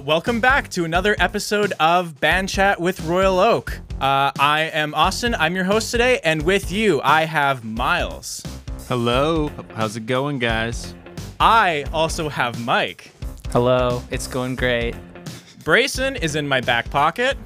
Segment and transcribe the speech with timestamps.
[0.00, 3.80] Uh, welcome back to another episode of Band Chat with Royal Oak.
[4.00, 5.34] Uh, I am Austin.
[5.34, 8.42] I'm your host today, and with you, I have Miles.
[8.88, 9.50] Hello.
[9.74, 10.94] How's it going, guys?
[11.38, 13.12] I also have Mike.
[13.50, 14.02] Hello.
[14.10, 14.94] It's going great.
[15.64, 17.36] Brayson is in my back pocket.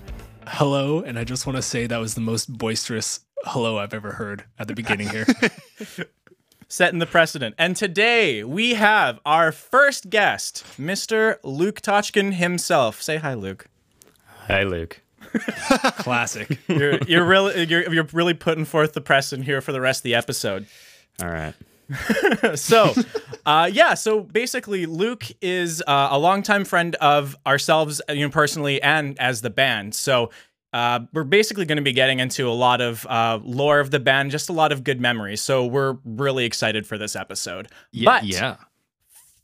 [0.46, 4.12] hello, and I just want to say that was the most boisterous hello I've ever
[4.12, 5.26] heard at the beginning here.
[6.68, 7.54] setting the precedent.
[7.58, 11.38] And today we have our first guest, Mr.
[11.42, 13.02] Luke Tochkin himself.
[13.02, 13.66] Say hi, Luke.
[14.48, 15.00] Hi, Luke.
[15.98, 16.58] Classic.
[16.68, 20.04] You're you're really you're, you're really putting forth the precedent here for the rest of
[20.04, 20.66] the episode.
[21.22, 21.54] All right.
[22.54, 22.94] so
[23.44, 28.80] uh, yeah so basically luke is uh, a longtime friend of ourselves you know personally
[28.80, 30.30] and as the band so
[30.74, 34.00] uh, we're basically going to be getting into a lot of uh, lore of the
[34.00, 38.04] band just a lot of good memories so we're really excited for this episode Yeah,
[38.10, 38.56] but yeah.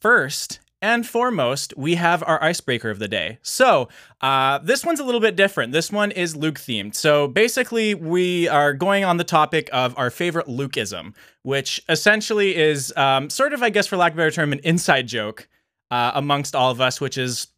[0.00, 3.39] first and foremost, we have our icebreaker of the day.
[3.42, 3.91] So,
[4.22, 5.72] uh, this one's a little bit different.
[5.72, 6.95] This one is Luke themed.
[6.95, 12.94] So, basically, we are going on the topic of our favorite Lukeism, which essentially is
[12.97, 15.48] um, sort of, I guess, for lack of a better term, an inside joke
[15.91, 17.48] uh, amongst all of us, which is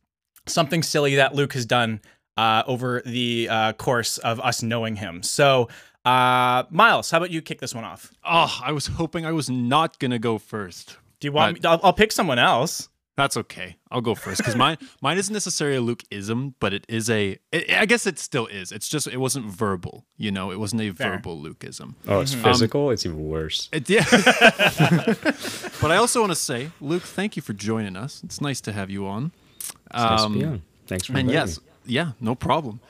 [0.47, 2.01] something silly that Luke has done
[2.37, 5.23] uh, over the uh, course of us knowing him.
[5.23, 5.69] So,
[6.05, 8.13] uh, Miles, how about you kick this one off?
[8.25, 10.97] Oh, I was hoping I was not gonna go first.
[11.21, 11.69] Do you want me?
[11.69, 12.89] I'll, I'll pick someone else.
[13.15, 13.77] That's okay.
[13.91, 17.39] I'll go first because mine mine isn't necessarily a Luke-ism, but it is a.
[17.53, 18.73] It, I guess it still is.
[18.73, 20.07] It's just it wasn't verbal.
[20.17, 21.11] You know, it wasn't a Fair.
[21.13, 21.95] verbal Luke-ism.
[22.09, 22.91] Oh, it's physical.
[22.91, 23.69] it's even worse.
[23.71, 24.05] It, yeah.
[25.81, 28.23] but I also want to say, Luke, thank you for joining us.
[28.25, 29.33] It's nice to have you on.
[29.59, 30.63] It's nice to be Um, on.
[30.87, 31.67] Thanks for and inviting yes, me.
[31.85, 32.81] Yeah, no problem.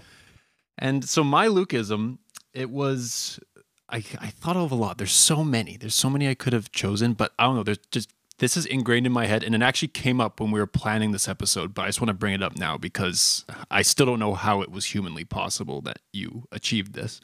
[0.78, 2.18] And so my Lukeism,
[2.52, 3.38] it was
[3.88, 4.98] I I thought of a lot.
[4.98, 5.76] There's so many.
[5.76, 7.62] There's so many I could have chosen, but I don't know.
[7.62, 10.58] There's just this is ingrained in my head, and it actually came up when we
[10.58, 11.74] were planning this episode.
[11.74, 14.62] But I just want to bring it up now because I still don't know how
[14.62, 17.20] it was humanly possible that you achieved this.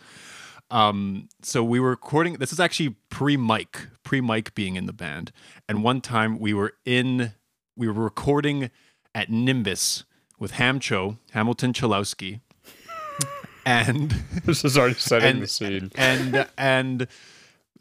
[0.70, 2.34] Um, so we were recording.
[2.34, 5.32] This is actually pre-Mike, pre-Mike being in the band.
[5.68, 7.32] And one time we were in,
[7.74, 8.70] we were recording
[9.14, 10.04] at Nimbus
[10.38, 12.40] with Hamcho, Hamilton Chalowski,
[13.66, 14.10] and
[14.44, 15.90] This is already setting and the scene.
[15.96, 17.06] and and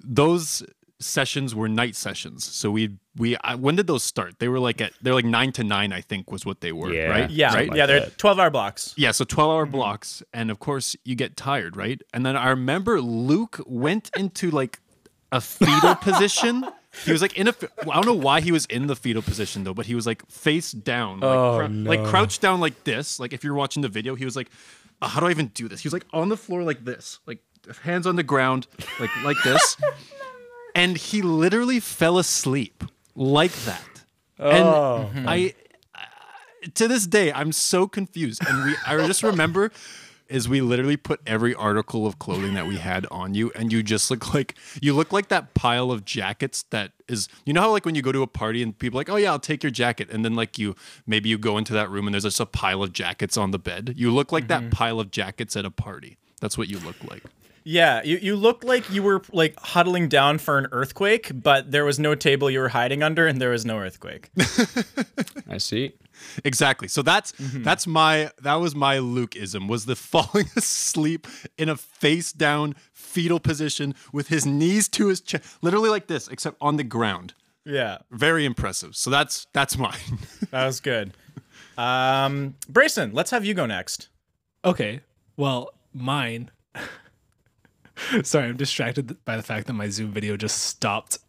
[0.03, 0.63] those
[0.99, 2.43] sessions were night sessions.
[2.43, 4.39] So we we I, when did those start?
[4.39, 6.91] They were like at they're like nine to nine, I think, was what they were.
[6.91, 7.05] Yeah.
[7.07, 7.29] Right.
[7.29, 7.69] Yeah, Right.
[7.69, 8.17] like yeah, they're that.
[8.17, 8.93] 12 hour blocks.
[8.97, 9.71] Yeah, so 12 hour mm-hmm.
[9.73, 10.23] blocks.
[10.33, 12.01] And of course, you get tired, right?
[12.13, 14.79] And then I remember Luke went into like
[15.31, 16.65] a fetal position.
[17.05, 17.53] He was like in a.
[17.81, 20.25] I don't know why he was in the fetal position though, but he was like
[20.29, 23.19] face down, like, Oh, crou- like crouched down like this.
[23.19, 24.49] Like if you're watching the video, he was like,
[25.01, 27.19] "Uh, "How do I even do this?" He was like on the floor like this,
[27.25, 27.39] like
[27.83, 28.67] hands on the ground,
[28.99, 29.77] like like this,
[30.75, 32.83] and he literally fell asleep
[33.15, 33.83] like that.
[34.39, 35.09] Oh.
[35.15, 35.53] And I,
[36.75, 38.41] to this day, I'm so confused.
[38.47, 39.71] And we, I just remember,
[40.29, 43.83] is we literally put every article of clothing that we had on you, and you
[43.83, 47.27] just look like you look like that pile of jackets that is.
[47.45, 49.15] You know how like when you go to a party and people are like, oh
[49.15, 52.07] yeah, I'll take your jacket, and then like you maybe you go into that room
[52.07, 53.93] and there's just a pile of jackets on the bed.
[53.97, 54.69] You look like that mm-hmm.
[54.71, 56.17] pile of jackets at a party.
[56.41, 57.23] That's what you look like.
[57.69, 61.83] Yeah, you, you looked like you were like huddling down for an earthquake, but there
[61.83, 64.29] was no table you were hiding under and there was no earthquake.
[65.49, 65.91] I see.
[66.45, 66.87] Exactly.
[66.87, 71.27] So that's that's my that was my Lukeism was the falling asleep
[71.57, 76.29] in a face down fetal position with his knees to his chest, literally like this,
[76.29, 77.33] except on the ground.
[77.65, 78.95] yeah, Very impressive.
[78.95, 80.19] So that's that's mine.
[80.51, 81.11] that was good.
[81.77, 84.07] Um, Brayson, let's have you go next.
[84.63, 85.01] Okay.
[85.35, 86.49] Well, mine.
[88.23, 91.19] Sorry, I'm distracted by the fact that my Zoom video just stopped.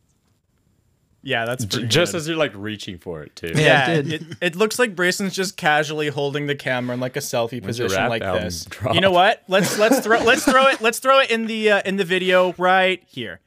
[1.23, 2.17] Yeah, that's just good.
[2.17, 3.53] as you're like reaching for it too.
[3.55, 3.91] Yeah.
[3.91, 7.21] yeah, it it, it, looks like Brayson's just casually holding the camera in like a
[7.21, 8.65] selfie When's position like this.
[8.67, 8.95] drop?
[8.95, 9.43] You know what?
[9.49, 12.55] Let's let's throw let's throw it let's throw it in the uh, in the video
[12.57, 13.41] right here.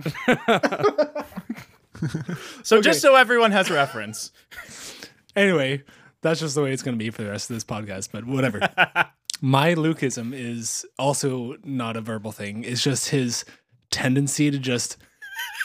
[2.62, 4.30] so just so everyone has reference.
[5.36, 5.82] Anyway,
[6.22, 8.24] that's just the way it's going to be for the rest of this podcast, but
[8.24, 8.60] whatever.
[9.40, 12.64] My Lukeism is also not a verbal thing.
[12.64, 13.44] It's just his
[13.90, 14.96] tendency to just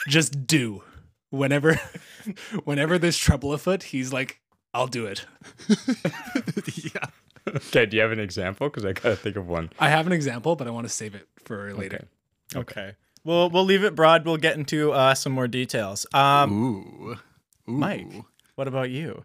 [0.08, 0.82] just do.
[1.30, 1.78] Whenever
[2.64, 4.40] whenever there's trouble afoot, he's like,
[4.72, 5.26] I'll do it.
[6.76, 7.06] yeah.
[7.48, 7.86] Okay.
[7.86, 8.68] Do you have an example?
[8.68, 9.70] Because I gotta think of one.
[9.78, 12.06] I have an example, but I want to save it for later.
[12.52, 12.60] Okay.
[12.60, 12.96] Okay.
[13.24, 14.24] We'll we'll leave it broad.
[14.24, 16.06] We'll get into uh, some more details.
[16.14, 17.10] Um, Ooh.
[17.12, 17.16] Ooh.
[17.66, 18.06] Mike,
[18.54, 19.24] what about you?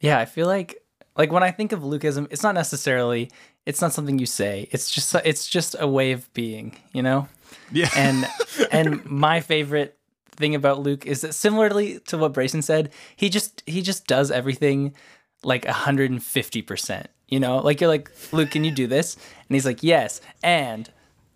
[0.00, 0.79] Yeah, I feel like
[1.16, 3.30] like when I think of Lukeism, it's not necessarily
[3.66, 4.68] it's not something you say.
[4.70, 7.28] It's just it's just a way of being, you know?
[7.72, 7.88] Yeah.
[7.96, 8.26] And
[8.72, 9.98] and my favorite
[10.36, 14.30] thing about Luke is that similarly to what Brayson said, he just he just does
[14.30, 14.94] everything
[15.42, 17.06] like 150%.
[17.28, 19.14] You know, like you're like, Luke, can you do this?
[19.16, 20.20] And he's like, yes.
[20.42, 20.90] And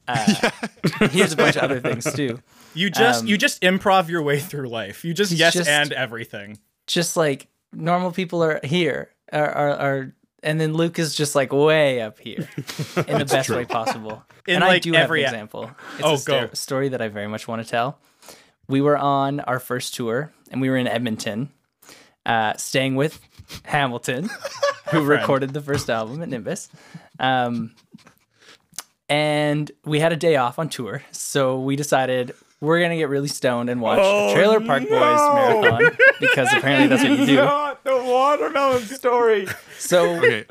[0.08, 0.50] uh,
[1.10, 2.40] here's a bunch of other things too.
[2.74, 5.04] You just Um, you just improv your way through life.
[5.04, 6.58] You just yes just- and everything.
[6.86, 11.52] Just like normal people are here, are, are, are and then Luke is just like
[11.52, 12.48] way up here
[13.08, 14.22] in the best way possible.
[14.46, 15.70] In, and I do every have an example.
[15.98, 16.52] It's Oh, a sto- go.
[16.54, 17.98] story that I very much want to tell.
[18.68, 21.50] We were on our first tour and we were in Edmonton,
[22.26, 23.20] uh, staying with
[23.64, 24.28] Hamilton,
[24.90, 26.68] who recorded the first album at Nimbus.
[27.18, 27.74] Um,
[29.08, 32.32] and we had a day off on tour, so we decided
[32.64, 34.90] we're gonna get really stoned and watch Oh, Trailer Park Boys
[35.34, 37.36] marathon because apparently that's what you do.
[37.36, 39.46] Not the watermelon story.
[39.78, 40.46] So Okay.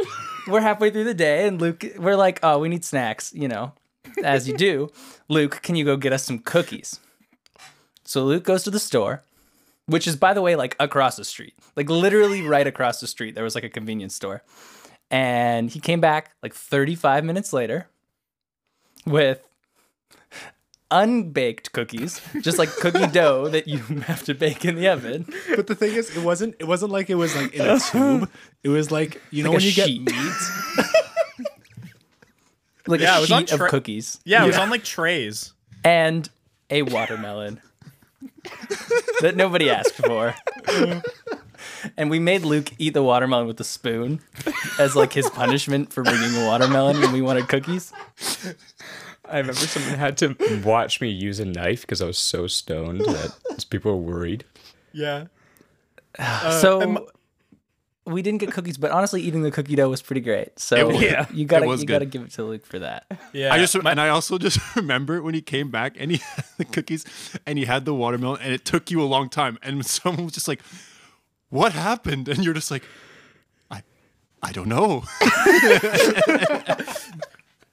[0.47, 3.73] we're halfway through the day, and Luke, we're like, oh, we need snacks, you know,
[4.23, 4.91] as you do.
[5.27, 6.99] Luke, can you go get us some cookies?
[8.03, 9.23] So Luke goes to the store,
[9.87, 13.33] which is, by the way, like across the street, like literally right across the street.
[13.33, 14.43] There was like a convenience store.
[15.09, 17.87] And he came back like 35 minutes later
[19.05, 19.47] with
[20.93, 25.25] unbaked cookies, just like cookie dough that you have to bake in the oven.
[25.55, 26.55] But the thing is, it wasn't.
[26.59, 28.29] It wasn't like it was like in a tube.
[28.63, 30.05] It was like you know Like when you sheet.
[30.05, 30.33] get meat.
[32.87, 34.19] Like Yeah, it a was on sheet of cookies.
[34.25, 35.53] Yeah, it was on like trays.
[35.83, 36.29] and
[36.69, 37.61] a watermelon
[39.21, 40.33] that nobody asked for.
[41.97, 44.19] and we made Luke eat the watermelon with a spoon
[44.79, 47.93] as like his punishment for bringing a watermelon when we wanted cookies.
[49.33, 53.01] I remember someone had to watch me use a knife because I was so stoned
[53.01, 54.45] that people were worried.
[54.93, 55.25] Yeah.
[56.19, 56.99] Uh, so and
[58.05, 60.59] we didn't get cookies, but honestly, eating the cookie dough was pretty great.
[60.59, 61.25] So It was- Yeah.
[61.33, 63.05] you gotta it was you gotta give it to Luke for that.
[63.33, 63.51] Yeah.
[63.51, 66.45] I just My- and I also just remember when he came back and he had
[66.59, 67.03] the cookies
[67.47, 70.33] and he had the watermelon and it took you a long time and someone was
[70.35, 70.61] just like,
[71.49, 72.83] "What happened?" And you're just like,
[73.71, 73.81] "I,
[74.43, 75.03] I don't know."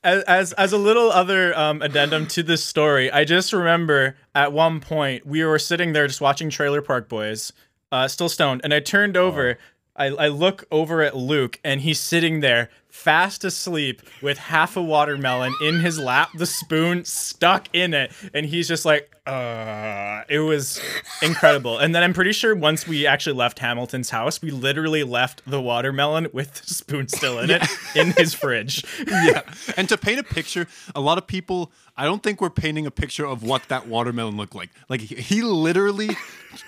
[0.02, 4.52] As as, as a little other um, addendum to this story, I just remember at
[4.52, 7.52] one point we were sitting there just watching Trailer Park Boys,
[7.92, 9.58] uh, still stoned, and I turned over.
[9.96, 14.82] I, I look over at Luke, and he's sitting there fast asleep with half a
[14.82, 20.40] watermelon in his lap, the spoon stuck in it, and he's just like, uh, it
[20.40, 20.80] was
[21.22, 21.78] incredible.
[21.78, 25.60] And then I'm pretty sure once we actually left Hamilton's house, we literally left the
[25.60, 27.62] watermelon with the spoon still in it
[27.94, 28.84] in his fridge.
[29.06, 29.42] yeah.
[29.76, 32.90] And to paint a picture, a lot of people, I don't think we're painting a
[32.90, 34.70] picture of what that watermelon looked like.
[34.88, 36.16] Like he, he literally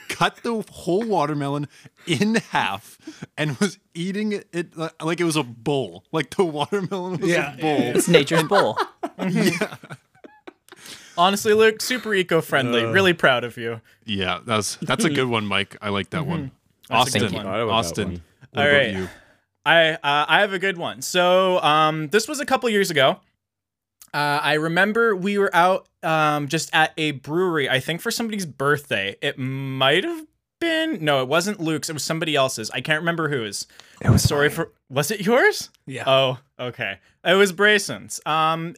[0.08, 1.68] cut the whole watermelon
[2.06, 2.98] in half
[3.36, 6.04] and was eating it, it like it was a bowl.
[6.12, 7.54] Like the watermelon was Yeah.
[7.54, 7.78] a bowl.
[7.96, 8.78] It's nature's bowl.
[11.18, 12.84] Honestly, Luke, super eco-friendly.
[12.86, 13.80] really proud of you.
[14.06, 15.76] Yeah, that's that's a good one, Mike.
[15.82, 16.50] I like that one.
[16.88, 17.46] That's a good Austin, one.
[17.46, 18.08] I like Austin.
[18.08, 18.22] one.
[18.50, 18.92] What All about right.
[18.94, 19.08] you?
[19.64, 19.98] I uh,
[20.28, 21.00] I have a good one.
[21.00, 23.20] So um, this was a couple years ago.
[24.12, 27.70] Uh, I remember we were out um, just at a brewery.
[27.70, 29.16] I think for somebody's birthday.
[29.22, 30.26] It might have
[30.62, 31.90] been no, it wasn't Luke's.
[31.90, 32.70] It was somebody else's.
[32.70, 33.66] I can't remember whose.
[34.00, 34.72] It was sorry for.
[34.88, 35.68] Was it yours?
[35.86, 36.04] Yeah.
[36.06, 36.98] Oh, okay.
[37.24, 38.20] It was Brayson's.
[38.24, 38.74] Um,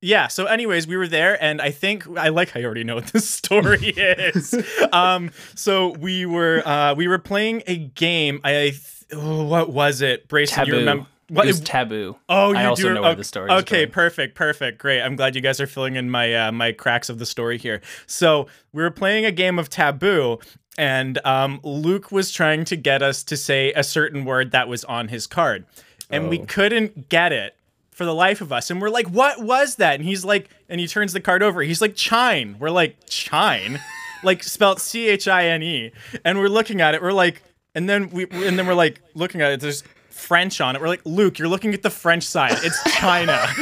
[0.00, 0.28] yeah.
[0.28, 2.50] So, anyways, we were there, and I think I like.
[2.50, 4.54] how I already know what this story is.
[4.92, 8.40] um, so we were uh, we were playing a game.
[8.44, 10.54] I th- oh, what was it, Brayson?
[10.54, 10.70] Taboo.
[10.70, 11.06] You remember?
[11.30, 12.16] What was taboo.
[12.28, 12.94] Oh, you I also do.
[12.94, 15.00] know where the story Okay, perfect, perfect, great.
[15.00, 17.80] I'm glad you guys are filling in my uh, my cracks of the story here.
[18.06, 20.38] So we were playing a game of Taboo,
[20.78, 24.84] and um, Luke was trying to get us to say a certain word that was
[24.84, 25.64] on his card,
[26.10, 26.44] and we Oh.
[26.46, 27.54] couldn't get it
[27.90, 28.70] for the life of us.
[28.70, 31.62] And we're like, "What was that?" And he's like, and he turns the card over.
[31.62, 33.80] He's like, "Chine." We're like, "Chine,"
[34.24, 35.92] like spelled C H I N E,
[36.24, 37.02] and we're looking at it.
[37.02, 37.42] We're like,
[37.74, 39.60] and then we and then we're like looking at it.
[39.60, 40.80] There's French on it.
[40.82, 42.52] We're like, Luke, you're looking at the French side.
[42.62, 43.46] It's China.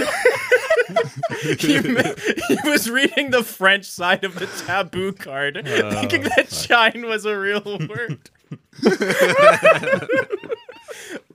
[1.58, 2.14] he, ma-
[2.48, 7.38] he was reading the French side of the taboo card, thinking that Chine was a
[7.38, 8.30] real word.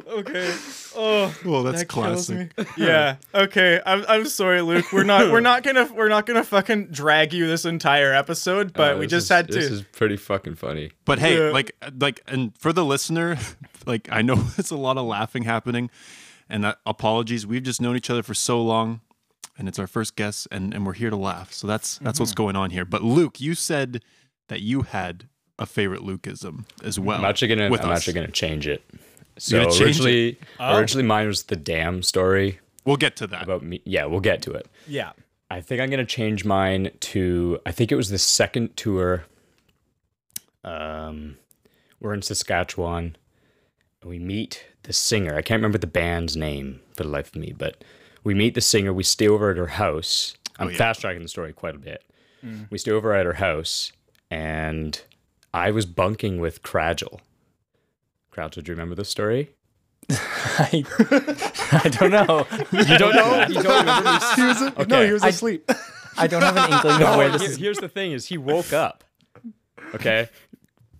[0.08, 0.56] okay.
[0.96, 2.58] Oh, Well, that's that classic.
[2.58, 2.66] me.
[2.78, 3.18] Yeah.
[3.34, 3.82] Okay.
[3.86, 4.92] I'm, I'm sorry, Luke.
[4.92, 8.96] We're not we're not gonna we're not gonna fucking drag you this entire episode, but
[8.96, 9.54] Uh, we just is- had to.
[9.54, 10.92] This is pretty fucking funny.
[11.06, 11.52] But hey, Yeah.
[11.52, 13.38] like like and for the listener,
[13.86, 15.90] like I know it's a lot of laughing happening
[16.50, 17.46] and uh, apologies.
[17.46, 19.02] We've just known each other for so long
[19.58, 21.52] and it's our first guest and and we're here to laugh.
[21.54, 22.86] So that's that's what's going on here.
[22.86, 24.04] But Luke, you said
[24.50, 25.28] that you had
[25.60, 27.18] a favorite Lukeism as well.
[27.20, 27.84] I'm actually gonna I'm us.
[27.98, 28.84] actually gonna change it.
[29.38, 29.86] So gonna change it?
[29.86, 30.78] originally, Oh.
[30.78, 33.44] originally mine was the damn story We'll get to that.
[33.44, 33.82] about me.
[33.84, 34.68] Yeah, we'll get to it.
[34.88, 35.12] yeah.
[35.50, 37.60] I think I'm gonna change mine to.
[37.66, 39.24] I think it was the second tour.
[40.64, 41.38] Um,
[42.00, 43.16] we're in Saskatchewan,
[44.02, 45.36] and we meet the singer.
[45.36, 47.84] I can't remember the band's name for the life of me, but
[48.28, 48.92] we meet the singer.
[48.92, 50.36] We stay over at her house.
[50.60, 50.78] Oh, I'm yeah.
[50.78, 52.04] fast tracking the story quite a bit.
[52.46, 52.70] Mm.
[52.70, 53.94] We stay over at her house,
[54.30, 55.02] and
[55.54, 57.22] I was bunking with Craggle.
[58.34, 59.52] Craggle, do you remember this story?
[60.10, 60.84] I,
[61.86, 62.46] I don't know.
[62.74, 63.46] You don't know?
[63.50, 64.34] You don't remember this?
[64.36, 65.06] He was, no, Okay.
[65.08, 65.72] he was asleep.
[66.18, 67.58] I don't have an inkling of where this Here- is.
[67.58, 69.04] here's the thing: is he woke up?
[69.96, 70.28] Okay,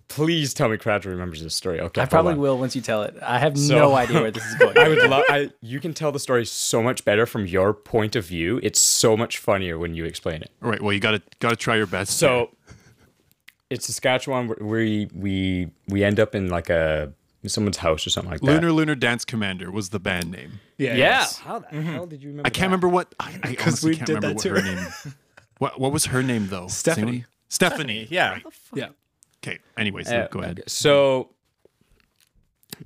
[0.08, 1.80] please tell me Craggle remembers this story.
[1.80, 2.40] Okay, I probably on.
[2.40, 3.16] will once you tell it.
[3.22, 4.76] I have So- no idea where this is going.
[4.78, 5.24] I would love.
[5.28, 8.60] I you can tell the story so much better from your point of view.
[8.62, 10.50] It's so much funnier when you explain it.
[10.62, 10.82] All right.
[10.82, 12.18] Well, you gotta gotta try your best.
[12.18, 12.50] So
[13.70, 17.12] it's Saskatchewan where we we we end up in like a
[17.46, 18.46] someone's house or something like that.
[18.46, 20.60] Lunar Lunar Dance Commander was the band name.
[20.76, 20.90] Yeah.
[20.90, 20.96] Yeah.
[20.96, 21.38] yes.
[21.38, 21.82] How the mm-hmm.
[21.82, 22.46] hell did you remember?
[22.46, 23.14] I can't remember what.
[23.20, 24.68] I, I honestly we can't did remember that what too.
[24.68, 25.14] her name.
[25.58, 26.66] What what was her name though?
[26.68, 27.24] Stephanie.
[27.48, 28.06] Stephanie.
[28.10, 28.38] Yeah.
[28.74, 28.88] Yeah.
[29.48, 29.58] Okay.
[29.76, 30.62] Anyways, Uh, go ahead.
[30.66, 31.30] So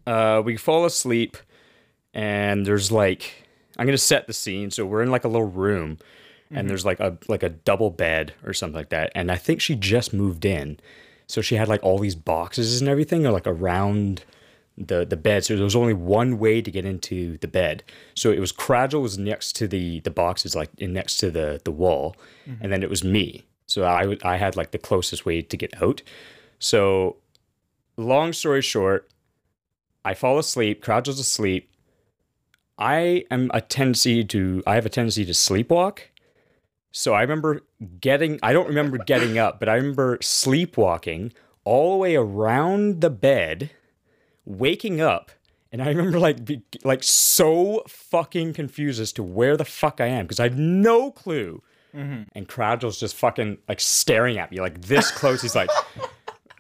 [0.07, 1.37] uh, we fall asleep,
[2.15, 3.47] and there's like
[3.79, 4.71] I'm gonna set the scene.
[4.71, 5.99] So we're in like a little room,
[6.51, 9.11] and there's like a like a double bed or something like that.
[9.15, 10.79] And I think she just moved in,
[11.27, 14.25] so she had like all these boxes and everything, or like around
[14.79, 15.45] the the bed.
[15.45, 17.83] So there was only one way to get into the bed.
[18.15, 21.61] So it was Craggle was next to the the boxes, like in next to the
[21.65, 22.17] the wall,
[22.61, 23.45] and then it was me.
[23.67, 26.03] So I I had like the closest way to get out.
[26.63, 27.17] So
[27.97, 29.11] long story short,
[30.05, 31.69] I fall asleep, Crouch is asleep.
[32.79, 35.99] I am a tendency to I have a tendency to sleepwalk.
[36.93, 37.63] So I remember
[38.01, 41.33] getting I don't remember getting up, but I remember sleepwalking
[41.65, 43.71] all the way around the bed,
[44.45, 45.33] waking up,
[45.73, 50.07] and I remember like be, like so fucking confused as to where the fuck I
[50.07, 51.61] am because I have no clue.
[51.93, 52.23] Mm-hmm.
[52.37, 55.43] And Cradle's just fucking like staring at me like this close.
[55.43, 55.69] He's like,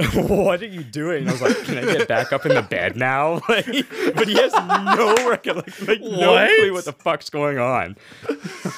[0.14, 1.22] what are you doing?
[1.22, 3.40] And I was like, can I get back up in the bed now?
[3.48, 3.66] Like,
[4.14, 7.96] but he has no recollection, like no clue what the fuck's going on.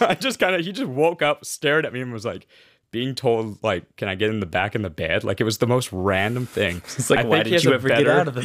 [0.00, 2.46] I just kind of, he just woke up, stared at me, and was like,
[2.90, 5.22] being told like, can I get in the back in the bed?
[5.22, 6.78] Like it was the most random thing.
[6.78, 8.42] It's like, I why did you a ever get out of the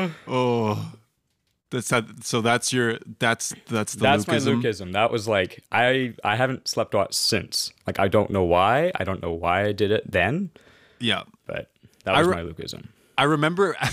[0.00, 0.12] bed?
[0.28, 0.92] Oh,
[1.76, 2.24] that's that.
[2.24, 2.98] So that's your.
[3.18, 4.00] That's that's the.
[4.02, 4.62] That's my Lukeism.
[4.62, 4.92] Lukeism.
[4.92, 7.72] That was like I I haven't slept watch since.
[7.86, 8.90] Like I don't know why.
[8.94, 10.50] I don't know why I did it then,
[10.98, 11.70] Yeah, but
[12.04, 12.86] that was re- my Lukeism.
[13.16, 13.76] I remember.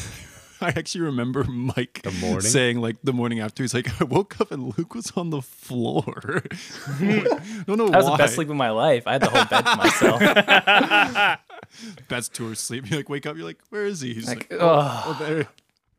[0.61, 2.39] I actually remember Mike The morning?
[2.39, 5.41] saying like the morning after he's like I woke up and Luke was on the
[5.41, 6.41] floor.
[6.87, 7.23] I
[7.67, 8.11] don't know That was why.
[8.11, 9.05] the best sleep of my life.
[9.05, 11.39] I had the whole bed to myself.
[12.07, 12.89] Best tour sleep.
[12.89, 13.35] You like wake up.
[13.35, 14.13] You're like, where is he?
[14.13, 15.47] He's like, Like, oh, oh, there.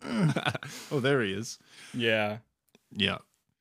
[0.93, 1.59] oh, there he is.
[1.93, 2.39] Yeah.
[2.93, 3.19] Yeah.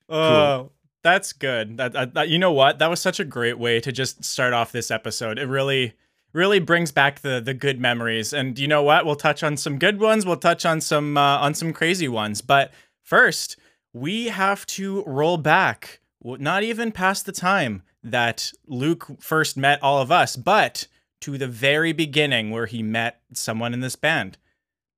[0.08, 0.70] Oh,
[1.02, 1.76] that's good.
[1.78, 2.78] That, that, that- you know what?
[2.78, 5.38] That was such a great way to just start off this episode.
[5.38, 5.94] It really
[6.32, 8.32] really brings back the the good memories.
[8.32, 9.06] And you know what?
[9.06, 10.26] We'll touch on some good ones.
[10.26, 12.40] We'll touch on some uh, on some crazy ones.
[12.40, 12.72] But
[13.02, 13.56] first,
[13.92, 16.00] we have to roll back.
[16.22, 20.86] Not even past the time that Luke first met all of us, but
[21.20, 24.36] to the very beginning where he met someone in this band.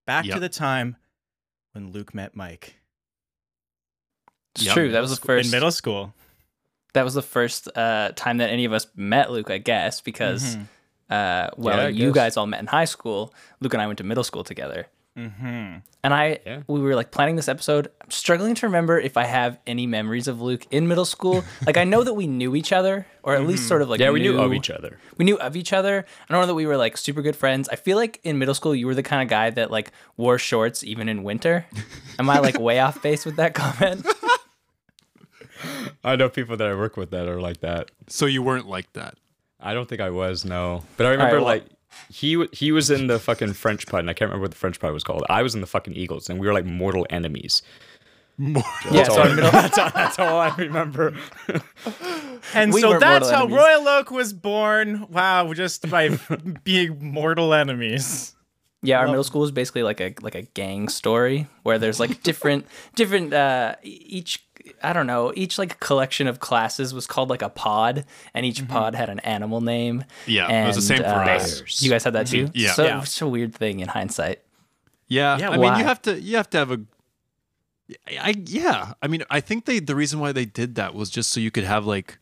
[0.06, 0.96] Back to the time
[1.76, 2.74] when Luke met Mike
[4.54, 4.74] it's Yep.
[4.74, 4.90] true.
[4.92, 5.46] That was the first.
[5.48, 6.14] in middle school.
[6.94, 10.56] that was the first uh, time that any of us met Luke, I guess, because
[11.10, 12.14] uh, well, Yeah, I you guess.
[12.14, 13.34] guys all met in high school.
[13.60, 15.78] Luke and I went to middle school together, Mm-hmm.
[16.04, 16.60] and I Yeah.
[16.68, 17.88] we were like planning this episode.
[18.02, 21.42] I'm struggling to remember if I have any memories of Luke in middle school.
[21.66, 24.10] like I know that we knew each other, or at least sort of like Yeah,
[24.10, 24.98] we knew of each other.
[25.16, 26.04] we knew of each other.
[26.28, 27.68] I don't know that we were like super good friends.
[27.70, 30.38] I feel like in middle school you were the kind of guy that like wore
[30.38, 31.64] shorts even in winter.
[32.18, 34.06] Am I like way off base with that comment?
[36.04, 37.90] I know people that I work with that are like that.
[38.08, 39.14] So you weren't like that.
[39.58, 41.64] I don't think I was no, but I remember well- like
[42.10, 44.80] he he was in the fucking French Pod, and I can't remember what the French
[44.80, 45.24] Pod was called.
[45.28, 47.62] I was in the fucking Eagles, and we were like mortal enemies.
[48.38, 48.62] yeah,
[48.92, 51.14] That's, so all, in that's, all, that's all I remember.
[52.54, 53.56] And We so that's how enemies.
[53.56, 55.06] Royal Oak was born.
[55.10, 56.18] Wow, just by
[56.64, 58.34] being mortal enemies.
[58.82, 62.22] yeah, our middle school is basically like a like a gang story where there's like
[62.22, 64.45] different different uh each
[64.82, 68.04] I don't know, each like collection of classes was called like a pod
[68.34, 70.04] and each pod had an animal name.
[70.26, 71.82] Yeah, it was the same for uh, us.
[71.82, 72.50] You guys had that too?
[72.54, 72.72] Yeah.
[72.72, 73.02] So Yeah.
[73.02, 74.40] it's a weird thing in hindsight.
[75.08, 76.80] Yeah, Yeah, I mean, you have to you have to have a.
[78.20, 81.30] I yeah, I mean, I think they the reason why they did that was just
[81.30, 82.18] so you could have like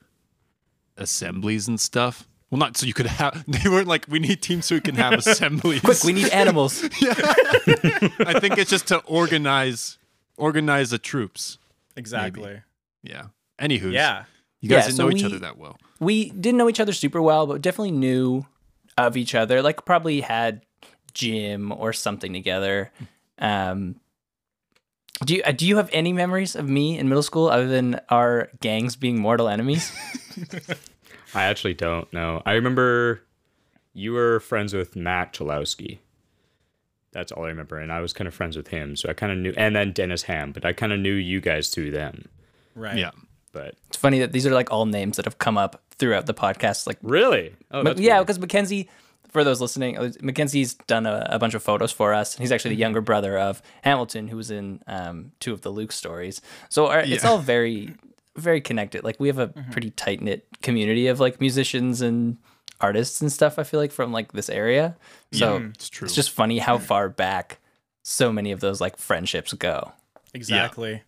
[0.96, 2.28] assemblies and stuff.
[2.50, 3.42] Well, not so you could have.
[3.48, 5.80] They weren't like we need teams so we can have assemblies.
[5.80, 6.84] Quick, we need animals.
[7.02, 9.98] I think it's just to organize
[10.36, 11.58] organize the troops.
[11.96, 12.62] Exactly.
[13.02, 13.26] Yeah.
[13.60, 14.24] Anywho, Yeah.
[14.60, 15.78] you guys Yeah, didn't so know each we- other that well.
[16.00, 18.46] we didn't know each other super well, but definitely knew
[18.98, 19.62] of each other.
[19.62, 20.62] Like probably had
[21.12, 22.90] gym or something together.
[23.38, 23.96] Um,
[25.24, 28.00] do you uh, do you have any memories of me in middle school other than
[28.08, 29.92] our gangs being mortal enemies?
[31.34, 32.42] I actually don't know.
[32.44, 33.22] I remember
[33.92, 35.98] you were friends with Matt Chalowski.
[37.14, 39.32] That's all I remember, and I was kind of friends with him, so I kind
[39.32, 39.54] of knew.
[39.56, 42.26] And then Dennis Ham, but I kind of knew you guys through them.
[42.74, 42.98] Right.
[42.98, 43.12] Yeah.
[43.52, 46.34] But It's funny that these are like all names that have come up throughout the
[46.34, 46.88] podcast.
[46.88, 48.90] Like, really, oh, but that's yeah, because Mackenzie,
[49.30, 52.36] for those listening, uh, Mackenzie's done a, a bunch of photos for us.
[52.36, 55.92] He's actually the younger brother of Hamilton, who was in um, two of the Luke
[55.92, 56.40] stories.
[56.68, 57.94] So our, it's all very,
[58.36, 59.04] very connected.
[59.04, 62.38] Like we have a pretty tight knit community of like musicians and
[62.80, 63.58] artists and stuff.
[63.58, 64.96] I feel like from like this area.
[65.32, 66.06] So It's true.
[66.06, 67.60] it's just funny how far back
[68.02, 69.92] so many of those like friendships go.
[70.32, 71.02] Exactly.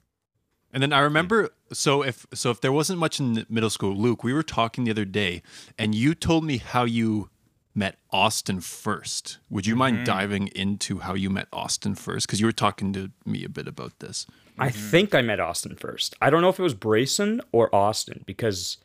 [0.72, 4.22] And then I remember, so if so, if there wasn't much in middle school, Luke,
[4.22, 5.42] we were talking the other day,
[5.78, 7.30] and you told me how you
[7.74, 9.38] met Austin first.
[9.50, 10.04] Would you mind mm-hmm.
[10.04, 12.26] diving into how you met Austin first?
[12.26, 14.26] Because you were talking to me a bit about this.
[14.50, 14.62] Mm-hmm.
[14.62, 16.14] I think I met Austin first.
[16.20, 18.78] I don't know if it was Brayson or Austin because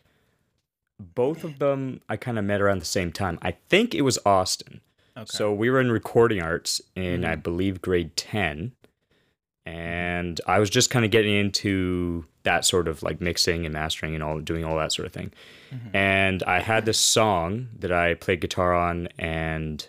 [1.16, 3.40] both of them I kind of met around the same time.
[3.42, 4.82] I think it was Austin.
[5.18, 5.26] Okay.
[5.28, 8.72] So we were in recording arts in, I believe, grade 10.
[9.66, 14.16] And I was just kind of getting into that sort of like mixing and mastering
[14.16, 15.32] and all doing all that sort of thing.
[15.94, 19.86] And I had this song that I played guitar on, and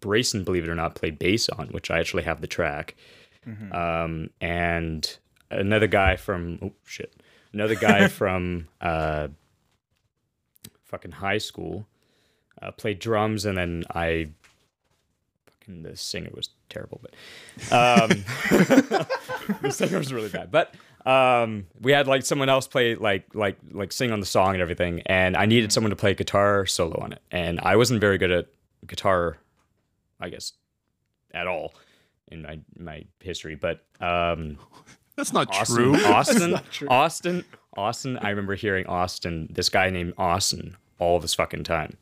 [0.00, 2.96] Brayson, believe it or not, played bass on, which I actually have the track.
[3.72, 5.18] Um, and
[5.50, 7.12] another guy from oh shit,
[7.52, 9.28] another guy from uh,
[10.92, 11.86] fucking high school
[12.60, 14.28] uh, played drums, and then I
[15.46, 17.12] fucking the singer was terrible, but
[17.72, 18.08] um,
[19.62, 20.52] the singer was really bad.
[20.52, 24.52] But um, we had like someone else play like like like sing on the song
[24.52, 28.00] and everything, and I needed someone to play guitar solo on it, and I wasn't
[28.00, 28.46] very good at
[28.86, 29.38] guitar,
[30.20, 30.52] I guess,
[31.32, 31.74] at all
[32.30, 34.58] in my my history, but um,
[35.16, 35.94] That's not Austin, true.
[36.06, 37.44] Austin, Austin,
[37.76, 38.18] Austin.
[38.18, 41.96] I remember hearing Austin, this guy named Austin, all this fucking time.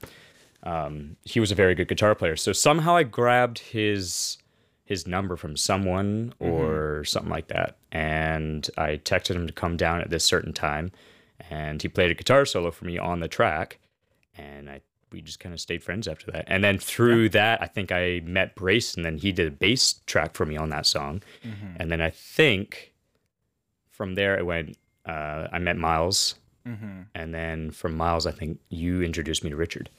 [0.62, 2.36] Um, he was a very good guitar player.
[2.36, 4.36] So somehow I grabbed his
[4.84, 10.00] his number from someone or something like that, and I texted him to come down
[10.00, 10.90] at this certain time,
[11.48, 13.78] and he played a guitar solo for me on the track,
[14.36, 14.80] and I
[15.12, 16.44] we just kind of stayed friends after that.
[16.46, 20.00] And then through that, I think I met Brace, and then he did a bass
[20.06, 21.22] track for me on that song,
[21.78, 22.92] and then I think
[23.90, 24.76] from there it went.
[25.06, 29.90] Uh, I met Miles, and then from Miles, I think you introduced me to Richard.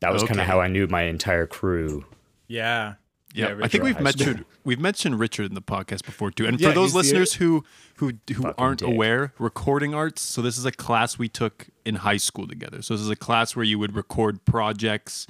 [0.00, 2.04] That was kind of how I knew my entire crew.
[2.48, 2.94] Yeah.
[3.34, 4.26] Yeah, Yeah, I think we've High School.
[4.26, 6.44] mentioned we've mentioned Richard in the podcast before too.
[6.46, 7.64] And Yeah, for those listeners who
[7.96, 8.88] who who Fucking aren't dick.
[8.88, 10.20] aware, recording arts.
[10.20, 12.82] So this is a class we took in high school together.
[12.82, 15.26] So this is a class where you would record projects.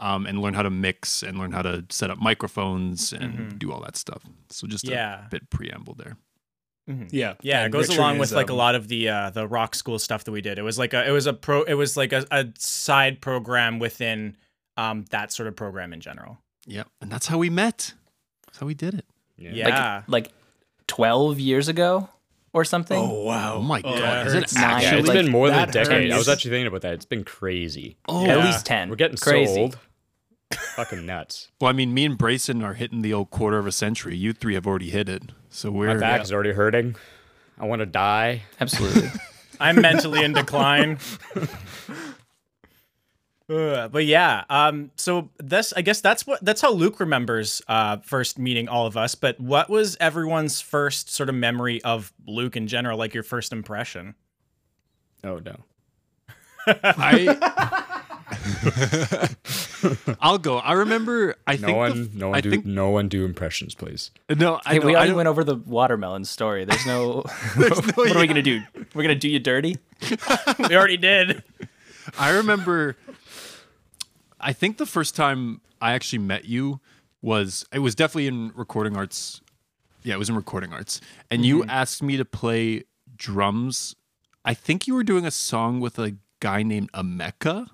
[0.00, 3.72] Um, and learn how to mix and learn how to set up microphones and do
[3.72, 4.22] all that stuff.
[4.48, 5.26] So just Yeah.
[5.26, 6.16] a bit preamble there.
[7.10, 9.30] Yeah, Yeah, it goes Richard along is, with like a um, lot of the uh
[9.30, 10.58] the rock school stuff that we did.
[10.58, 13.78] It was like a it was a pro it was like a, a side program
[13.78, 14.36] within
[14.76, 16.38] um that sort of program in general.
[16.66, 17.94] Yeah, and that's how we met.
[18.46, 19.06] That's how we did it.
[19.36, 20.02] Yeah.
[20.06, 20.32] Like like
[20.86, 22.08] twelve years ago
[22.52, 22.98] or something.
[22.98, 23.54] Oh wow!
[23.56, 24.54] Oh my god, that is it hurts.
[24.54, 26.12] Nine, Yeah, it's like, been more than a that decade.
[26.12, 26.94] I was actually thinking about that.
[26.94, 27.96] It's been crazy.
[28.08, 28.90] Oh, At least ten.
[28.90, 29.54] We're getting crazy.
[29.54, 29.78] so old.
[30.76, 31.50] Fucking nuts.
[31.60, 34.16] Well, I mean, me and Brayson are hitting the old quarter of a century.
[34.16, 35.88] You three have already hit it, so weird.
[35.88, 36.96] My we're back is already hurting.
[37.58, 38.42] I want to die.
[38.60, 39.10] Absolutely.
[39.60, 40.98] I'm mentally in decline.
[43.50, 47.96] Uh, but yeah, um, so this I guess that's what that's how Luke remembers uh
[48.04, 49.14] first meeting all of us.
[49.14, 53.50] But what was everyone's first sort of memory of Luke in general, like your first
[53.50, 54.14] impression?
[55.24, 55.56] Oh no.
[56.66, 58.02] I.
[60.20, 60.58] I'll go.
[60.58, 61.34] I remember.
[61.46, 61.76] I No think.
[61.76, 64.10] one, the, no one I do, think no one do impressions, please.
[64.28, 64.60] no.
[64.66, 66.64] I Hey, know, we already don't- went over the watermelon story.
[66.64, 67.24] There's no.
[67.58, 68.60] no- what are we gonna do?
[68.94, 69.76] We're gonna do you dirty?
[70.58, 71.42] we already did.
[72.18, 72.96] I remember.
[74.40, 76.80] I think the first time I actually met you
[77.22, 79.40] was it was definitely in recording arts.
[80.02, 81.70] Yeah, it was in recording arts, and you Mm-hmm.
[81.70, 82.84] asked me to play
[83.16, 83.96] drums.
[84.44, 87.68] I think you were doing a song with a guy named Ameka,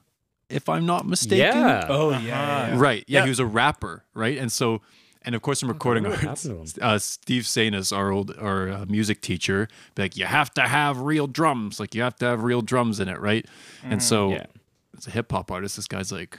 [0.49, 1.39] if I'm not mistaken.
[1.39, 1.87] Yeah.
[1.89, 2.75] Oh yeah, yeah, yeah.
[2.79, 3.05] Right.
[3.07, 3.25] Yeah, Yeah.
[3.25, 4.37] he was a rapper, right?
[4.39, 4.81] And so,
[5.23, 8.69] and of course, I'm recording what arts, happened to uh, Steve Sanis, our old our
[8.71, 12.27] uh, music teacher, be like, you have to have real drums, like you have to
[12.27, 13.47] have real drums in it, right?
[13.83, 14.47] And so, Yeah.
[14.99, 16.39] as a hip hop artist, this guy's like,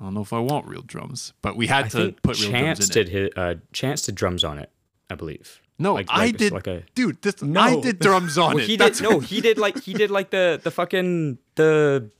[0.00, 2.40] I don't know if I want real drums, but we had I to think put
[2.40, 3.12] real Chance drums in did it.
[3.12, 4.70] hit, uh, Chance did drums on it,
[5.10, 5.60] I believe.
[5.80, 7.20] No, like- I like- did, like a- dude.
[7.22, 8.68] This, I did drums on Well, it.
[8.68, 12.10] he That's did no, he did like he did like the the fucking the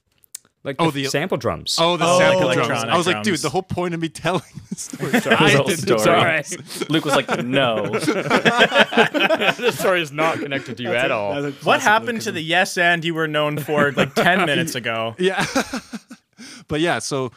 [0.69, 1.77] like Oh, the, the- sample drums.
[1.79, 2.69] Oh, the Oh, sample like drums.
[2.69, 5.11] electronic I was like, dude, the whole point of me telling the story.
[5.11, 5.99] His I story.
[5.99, 6.43] Sorry.
[6.89, 7.89] Luke was like, no.
[9.57, 11.41] this story is not connected to you at all.
[11.41, 15.15] What classic happened to the yes and you were known for like 10 minutes ago?
[15.17, 15.45] Yeah.
[16.67, 17.31] but yeah, so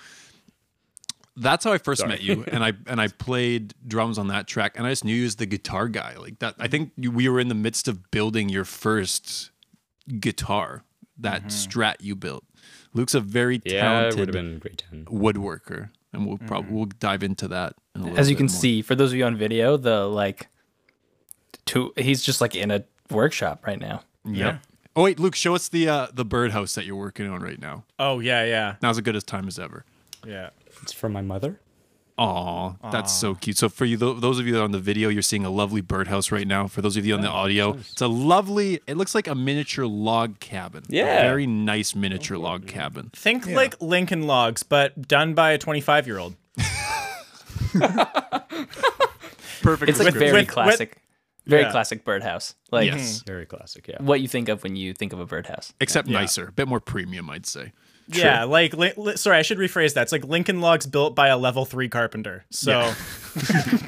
[1.36, 4.74] that's how I first met you, and I and I played drums on that track,
[4.76, 6.14] and I just knew you as the guitar guy.
[6.16, 9.50] Like that, I think you, we were in the midst of building your first
[10.20, 10.84] guitar,
[11.18, 11.48] that mm-hmm.
[11.48, 12.44] Strat you built.
[12.94, 17.48] Luke's a very yeah, talented have been grade woodworker, and we'll probably we'll dive into
[17.48, 17.74] that.
[17.94, 18.60] In a little As you bit can more.
[18.60, 20.48] see, for those of you on video, the like,
[21.64, 24.02] two, he's just like in a workshop right now.
[24.24, 24.60] Yep.
[24.94, 27.84] Oh wait, Luke, show us the uh, the birdhouse that you're working on right now.
[27.98, 28.76] Oh, yeah, yeah.
[28.82, 29.84] Now's as good as time as ever.
[30.26, 30.50] Yeah.
[30.82, 31.60] It's from my mother.
[32.22, 33.58] Aw, that's so cute.
[33.58, 36.30] So for you, tho- those of you on the video, you're seeing a lovely birdhouse
[36.30, 36.68] right now.
[36.68, 38.80] For those of you on the audio, it's a lovely.
[38.86, 40.84] It looks like a miniature log cabin.
[40.88, 41.22] A Yeah.
[41.22, 42.70] very nice miniature log mm-hmm.
[42.78, 43.10] cabin.
[43.14, 46.36] Think like Lincoln Logs, but done by a 25 year old.
[49.62, 49.90] Perfect.
[49.90, 50.98] It's like very with- classic,
[51.46, 51.70] very Yeah.
[51.70, 52.54] classic birdhouse.
[52.70, 53.26] Like yes, mm-hmm.
[53.26, 53.88] Very classic.
[53.88, 53.96] Yeah.
[54.00, 55.72] what you think of when you think of a birdhouse.
[55.80, 57.72] except nicer, a bit more premium, I'd say.
[58.08, 60.02] Yeah, like li- li- sorry, I should rephrase that.
[60.02, 62.44] It's like Lincoln Logs built by a level three carpenter.
[62.50, 62.92] So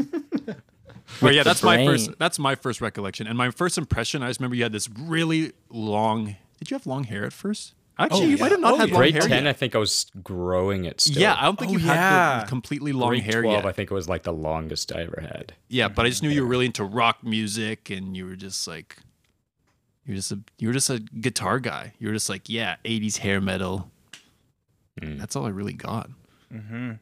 [1.23, 2.11] Well, yeah, that's my first.
[2.19, 4.23] That's my first recollection, and my first impression.
[4.23, 6.37] I just remember you had this really long.
[6.59, 7.75] Did you have long hair at first?
[7.97, 9.23] Actually, oh, you might have not had oh, long Grade hair.
[9.23, 9.47] ten, yet.
[9.47, 11.23] I think I was growing it still.
[11.23, 12.41] Yeah, I don't think Oh, you had yeah.
[12.41, 13.67] the completely long Grade hair twelve, yet.
[13.67, 15.53] I think it was like the longest I ever had.
[15.69, 18.67] Yeah, but I just knew you were really into rock music, and you were just
[18.67, 18.97] like,
[20.05, 21.93] you were just a you were just a guitar guy.
[22.01, 23.89] You were just like, yeah, '80s hair metal.
[25.01, 25.19] Mm.
[25.19, 26.09] That's all I really got.
[26.53, 26.93] Mm-hmm.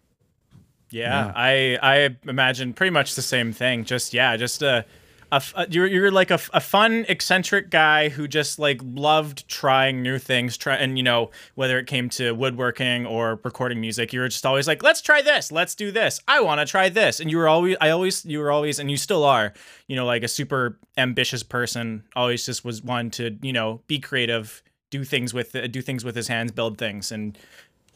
[0.91, 3.85] yeah, I I imagine pretty much the same thing.
[3.85, 4.85] Just yeah, just a.
[5.31, 9.49] a f- a- you're, you're like a, a fun eccentric guy who just like loved
[9.49, 14.13] trying new things try and you know whether it came to woodworking or recording music
[14.13, 16.91] you were just always like let's try this let's do this i want to try
[16.91, 19.55] this and you were always i always you were always and you still are
[19.87, 23.99] you know like a super ambitious person always just was one to you know be
[23.99, 27.39] creative do things with do things with his hands build things and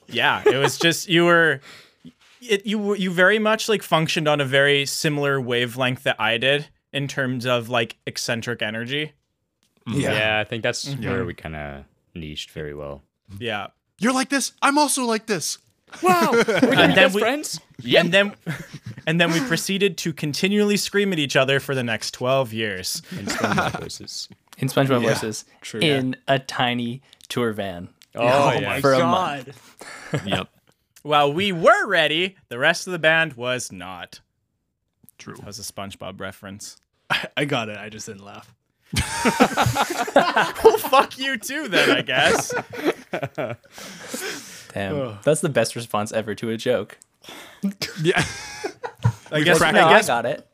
[0.08, 1.60] yeah it was just you were
[2.40, 6.68] it you you very much like functioned on a very similar wavelength that I did
[6.92, 9.12] in terms of like eccentric energy.
[9.86, 11.08] Yeah, yeah I think that's Mm-hmm.
[11.08, 13.02] where we kind of niched very well.
[13.38, 13.68] Yeah.
[13.98, 14.52] You're like this.
[14.62, 15.58] I'm also like this.
[16.02, 17.60] Wow, And then we, friends.
[17.96, 18.34] and then
[19.06, 23.02] and then we proceeded to continually scream at each other for the next 12 years.
[23.16, 24.28] And SpongeBob voices.
[24.58, 25.80] In SpongeBob voices, true.
[25.80, 27.88] in a tiny tour van.
[28.16, 28.60] Oh, Oh yeah.
[28.68, 29.54] my For a god.
[30.24, 30.48] Yep.
[31.02, 34.20] While we were ready, the rest of the band was not.
[35.18, 35.34] True.
[35.36, 36.76] That was a SpongeBob reference.
[37.36, 37.78] I got it.
[37.78, 38.52] I just didn't laugh.
[40.64, 42.52] Well, fuck you too then, I guess.
[44.72, 46.98] Damn, that's the best response ever to a joke.
[48.02, 48.22] Yeah.
[49.32, 50.46] I guess, no, I I got it.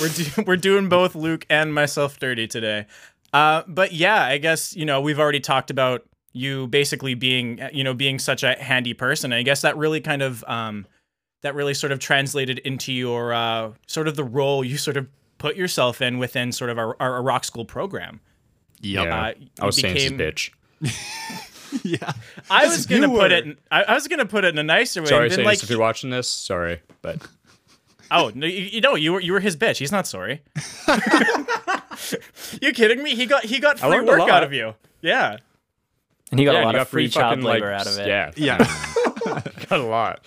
[0.00, 2.86] we're do- we're doing both Luke and myself dirty today.
[3.32, 7.84] Uh, but yeah, I guess you know we've already talked about you basically being you
[7.84, 9.32] know being such a handy person.
[9.32, 10.86] I guess that really kind of um,
[11.42, 15.08] that really sort of translated into your uh, sort of the role you sort of
[15.38, 18.20] put yourself in within sort of our, our rock school program.
[18.80, 19.04] Yep.
[19.06, 19.20] Yeah.
[19.20, 20.50] Uh, I was you saying this
[20.82, 21.44] bitch.
[21.82, 22.12] Yeah.
[22.50, 23.36] I was gonna you put were.
[23.36, 23.44] it.
[23.44, 25.06] In, I, I was gonna put it in a nicer way.
[25.06, 27.20] Sorry, and been Saints, like, if you're watching this, sorry, but
[28.10, 28.46] Oh no!
[28.46, 29.76] You, you know you were you were his bitch.
[29.78, 30.42] He's not sorry.
[32.62, 33.14] you kidding me?
[33.14, 34.30] He got he got free learned a work lot.
[34.30, 34.74] out of you.
[35.02, 35.36] Yeah.
[36.30, 37.86] And he got yeah, a you lot got of free, child fucking, labor like, out
[37.86, 38.06] of it.
[38.08, 38.58] Yeah, Yeah.
[39.68, 40.20] got a lot.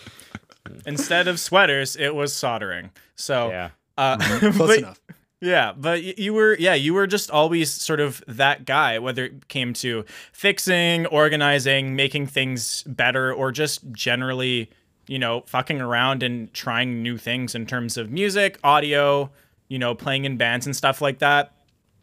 [0.86, 2.92] Instead of sweaters, it was soldering.
[3.16, 3.70] So Yeah.
[3.98, 5.02] uh, Close but- enough.
[5.44, 9.48] Yeah, but you were yeah, you were just always sort of that guy whether it
[9.48, 14.70] came to fixing, organizing, making things better or just generally,
[15.08, 19.32] you know, fucking around and trying new things in terms of music, audio,
[19.68, 21.54] you know, playing in bands and stuff like that.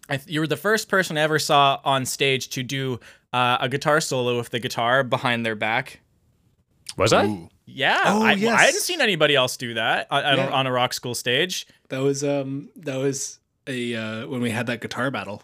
[0.08, 2.98] I th- you were the first person I ever saw on stage to do
[3.32, 6.00] uh, a guitar solo with the guitar behind their back.
[6.96, 7.48] Was I?
[7.66, 8.58] Yeah, Oh, I, yes.
[8.58, 10.48] I hadn't seen anybody else do that on, on- Yeah.
[10.50, 11.66] on a rock school stage.
[11.90, 15.42] That was um that was a uh, when we had that guitar battle.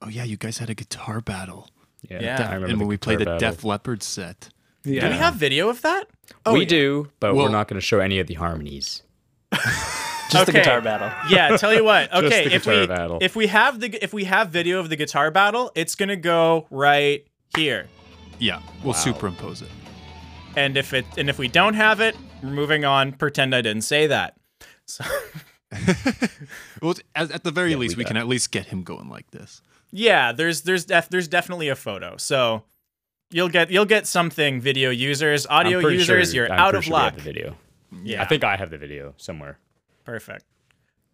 [0.00, 1.68] Oh yeah, you guys had a guitar battle.
[2.08, 2.20] Yeah.
[2.22, 2.36] Yeah.
[2.40, 3.50] I remember and when we played the guitar battle.
[3.56, 4.50] Def Leppard set.
[4.84, 5.00] Yeah.
[5.00, 6.06] Do we have video of that?
[6.50, 9.02] we do, but Well- we're not going to show any of the harmonies.
[10.30, 11.10] Just the guitar battle.
[11.30, 12.10] Yeah, tell you what.
[12.12, 13.18] Just Okay, the if guitar we battle.
[13.20, 16.66] if we have the if we have video of the guitar battle, it's gonna go
[16.70, 17.86] right here.
[18.38, 19.68] Yeah, we'll superimpose it.
[20.56, 23.12] And if it and if we don't have it, we're moving on.
[23.12, 24.36] Pretend I didn't say that.
[24.86, 25.04] So
[26.82, 29.30] Well, at, at the very least, we we can at least get him going like
[29.30, 29.60] this.
[29.90, 32.16] yeah, there's there's def, there's definitely a photo.
[32.16, 32.64] So
[33.30, 34.60] you'll get you'll get something.
[34.60, 37.16] Video users, audio users, sure- you're I'm out of sure we have luck.
[37.16, 37.56] The video.
[38.02, 39.58] Yeah, I think I have the video somewhere.
[40.06, 40.46] Perfect.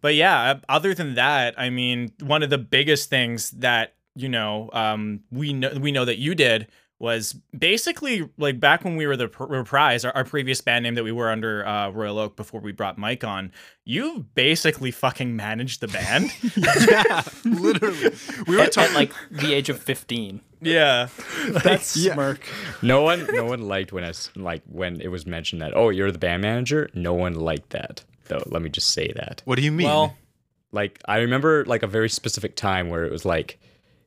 [0.01, 4.29] But yeah, uh, other than that, I mean, one of the biggest things that you
[4.29, 6.67] know um, we know we know that you did
[6.99, 10.95] was basically like back when we were the pr- reprise, our, our previous band name
[10.95, 13.51] that we were under uh, Royal Oak before we brought Mike on.
[13.83, 16.31] You basically fucking managed the band.
[16.55, 18.11] yeah, literally.
[18.47, 20.39] We were At, talking like the age of 15.
[20.61, 21.09] yeah,
[21.49, 22.13] That's Yeah.
[22.13, 22.47] smirk.
[22.81, 25.89] No one, no one liked when I s- like when it was mentioned that oh
[25.89, 26.89] you're the band manager.
[26.93, 28.43] No one liked that though.
[28.45, 29.41] Let me just say that.
[29.45, 29.87] What do you mean?
[29.87, 30.15] well,
[30.71, 33.59] Like I remember like a very specific time where it was like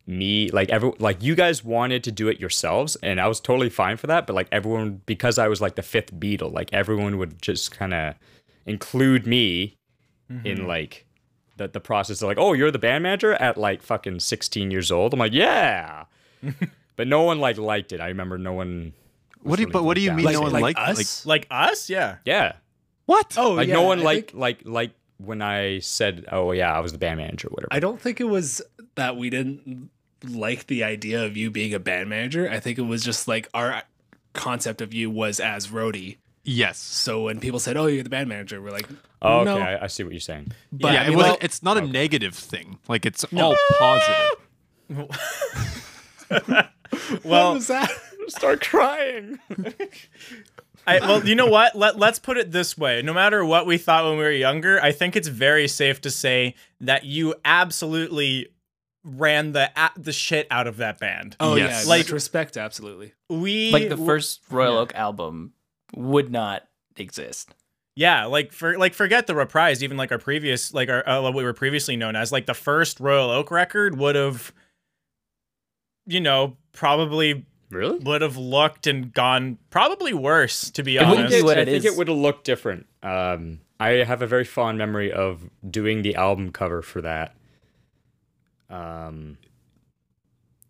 [0.09, 3.71] me like every like you guys wanted to do it yourselves and I was totally
[3.71, 4.27] fine for that.
[4.27, 7.95] But like everyone because I was like the fifth Beatle, like everyone would just kind
[7.95, 8.15] of
[8.67, 9.77] include me
[10.29, 10.67] in mm-hmm.
[10.67, 11.07] like
[11.57, 14.91] the the process of like oh you're the band manager at like fucking 16 years
[14.91, 15.13] old.
[15.13, 16.05] I'm like yeah.
[16.97, 18.01] But no one like liked it.
[18.01, 18.95] I remember no one.
[19.43, 20.63] was what do you, really but what do you down mean with no one like
[20.63, 21.27] liked us?
[21.27, 22.17] like us, yeah.
[22.25, 22.55] Yeah.
[23.07, 23.35] What?
[23.39, 26.73] Oh, Like yeah, no one I like think- like like when I said, "Oh yeah,
[26.73, 27.69] I was the band manager," or whatever.
[27.73, 28.61] I don't think it was
[28.97, 29.91] that we didn't
[30.29, 32.51] like the idea of you being a band manager.
[32.51, 33.83] I think it was just like our
[34.35, 36.17] concept of you was as roadie.
[36.45, 36.79] Yes.
[36.79, 38.89] So when people said, "Oh, you're the band manager," we're like,
[39.23, 39.59] oh, okay, no.
[39.59, 40.53] I, I see what you're saying.
[40.73, 41.87] But yeah, I it wasn't, like, it's not a oh.
[41.87, 42.79] negative thing.
[42.89, 44.39] Like it's all positive.
[46.29, 46.71] what
[47.25, 47.91] Well, was that?
[48.29, 49.39] Start crying.
[50.87, 51.75] I, well, you know what?
[51.75, 54.81] Let Let's put it this way: no matter what we thought when we were younger,
[54.83, 58.49] I think it's very safe to say that you absolutely
[59.05, 61.37] ran the a- the shit out of that band.
[61.41, 61.85] Oh Yes.
[61.85, 63.13] yeah, Like- respect, absolutely.
[63.29, 65.53] We Like the first Royal Oak album
[65.95, 66.65] would not
[66.97, 67.55] exist.
[67.97, 69.83] yeah, like for like forget the reprise.
[69.83, 72.55] Even like our previous, like our uh, what we were previously known as, like the
[72.55, 74.53] first Royal Oak record would have,
[76.07, 77.99] you know, probably Really?
[77.99, 80.71] would have looked and gone probably worse.
[80.71, 81.85] To be It honest, be what I it think is.
[81.87, 82.87] it would have looked different.
[83.03, 87.35] Um, I have a very fond memory of doing the album cover for that.
[88.69, 89.39] Um,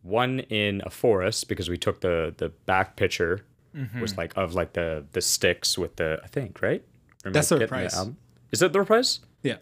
[0.02, 3.44] one in a forest because we took the the back picture
[3.76, 4.00] Mm-hmm.
[4.00, 6.82] was like of like the the sticks with the I think right.
[7.24, 7.94] Or am That's the getting reprise.
[7.94, 8.16] album?
[8.50, 9.20] Is that the reprise?
[9.42, 9.56] Yeah.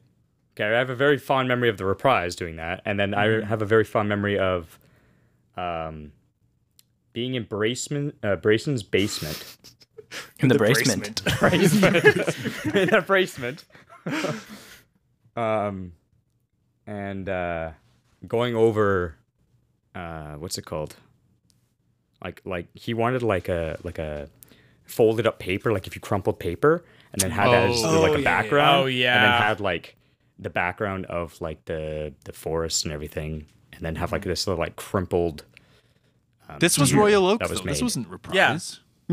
[0.54, 3.44] Okay, I have a very fond memory of the reprise doing that, and then Mm-hmm.
[3.44, 4.78] I have a very fond memory of,
[5.56, 6.12] um,
[7.14, 9.56] being in Braceman, uh, Brayson's basement.
[10.38, 11.22] In the, The basement.
[12.66, 13.64] in the bracement.
[15.36, 15.92] um,
[16.86, 17.70] and uh,
[18.28, 19.16] going over,
[19.94, 20.94] uh, what's it called?
[22.22, 24.28] Like, like he wanted like a like a
[24.84, 28.00] folded up paper, like if you crumpled paper, and then had that as Oh.
[28.00, 28.24] like Oh, a yeah, yeah.
[28.24, 28.84] background.
[28.84, 29.96] Oh, and then had like
[30.38, 34.60] the background of like the the forest and everything, and then have like this little
[34.60, 35.44] like crumpled.
[36.54, 37.40] Um, This was Royal Oak.
[37.40, 37.66] that was though.
[37.68, 38.34] This wasn't reprise.
[38.36, 38.58] Yeah.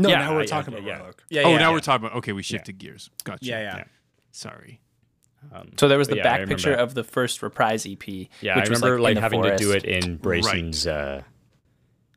[0.02, 0.96] No, Yeah, now we're yeah, talking yeah, about yeah.
[0.98, 1.24] Royal Oak.
[1.28, 1.72] yeah, Oh, now yeah.
[1.72, 2.18] we're talking about.
[2.18, 3.10] Okay, we shifted gears.
[3.24, 3.44] Gotcha.
[3.44, 3.76] Yeah, yeah.
[3.78, 3.84] Yeah.
[4.30, 4.80] Sorry.
[5.52, 8.06] Um, So there was the yeah, back picture of the first reprise EP.
[8.08, 10.86] Yeah, which I was, remember in like, the having to do it in Brayson's.
[10.86, 11.22] Uh,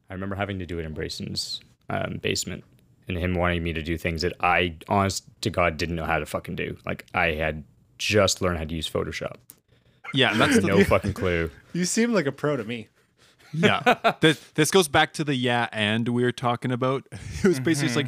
[0.09, 1.59] I remember having to do it in Brayson's
[1.89, 2.63] um, basement,
[3.07, 6.19] and him wanting me to do things that I, honest to God, didn't know how
[6.19, 6.77] to fucking do.
[6.85, 7.63] Like I had
[7.97, 9.38] just learned how to use Photoshop.
[10.13, 11.49] Yeah, that's the No fucking clue.
[11.73, 12.88] You seem like a pro to me.
[13.58, 14.13] Yeah.
[14.22, 17.08] this, this goes back to the yeah and we were talking about.
[17.44, 18.08] It was basically just like,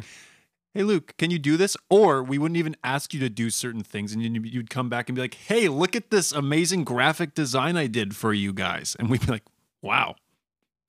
[0.74, 1.76] hey Luke, can you do this?
[1.90, 5.08] Or we wouldn't even ask you to do certain things, and you- you'd come back
[5.08, 8.96] and be like, hey, look at this amazing graphic design I did for you guys,
[8.98, 9.44] and we'd be like,
[9.82, 10.16] wow,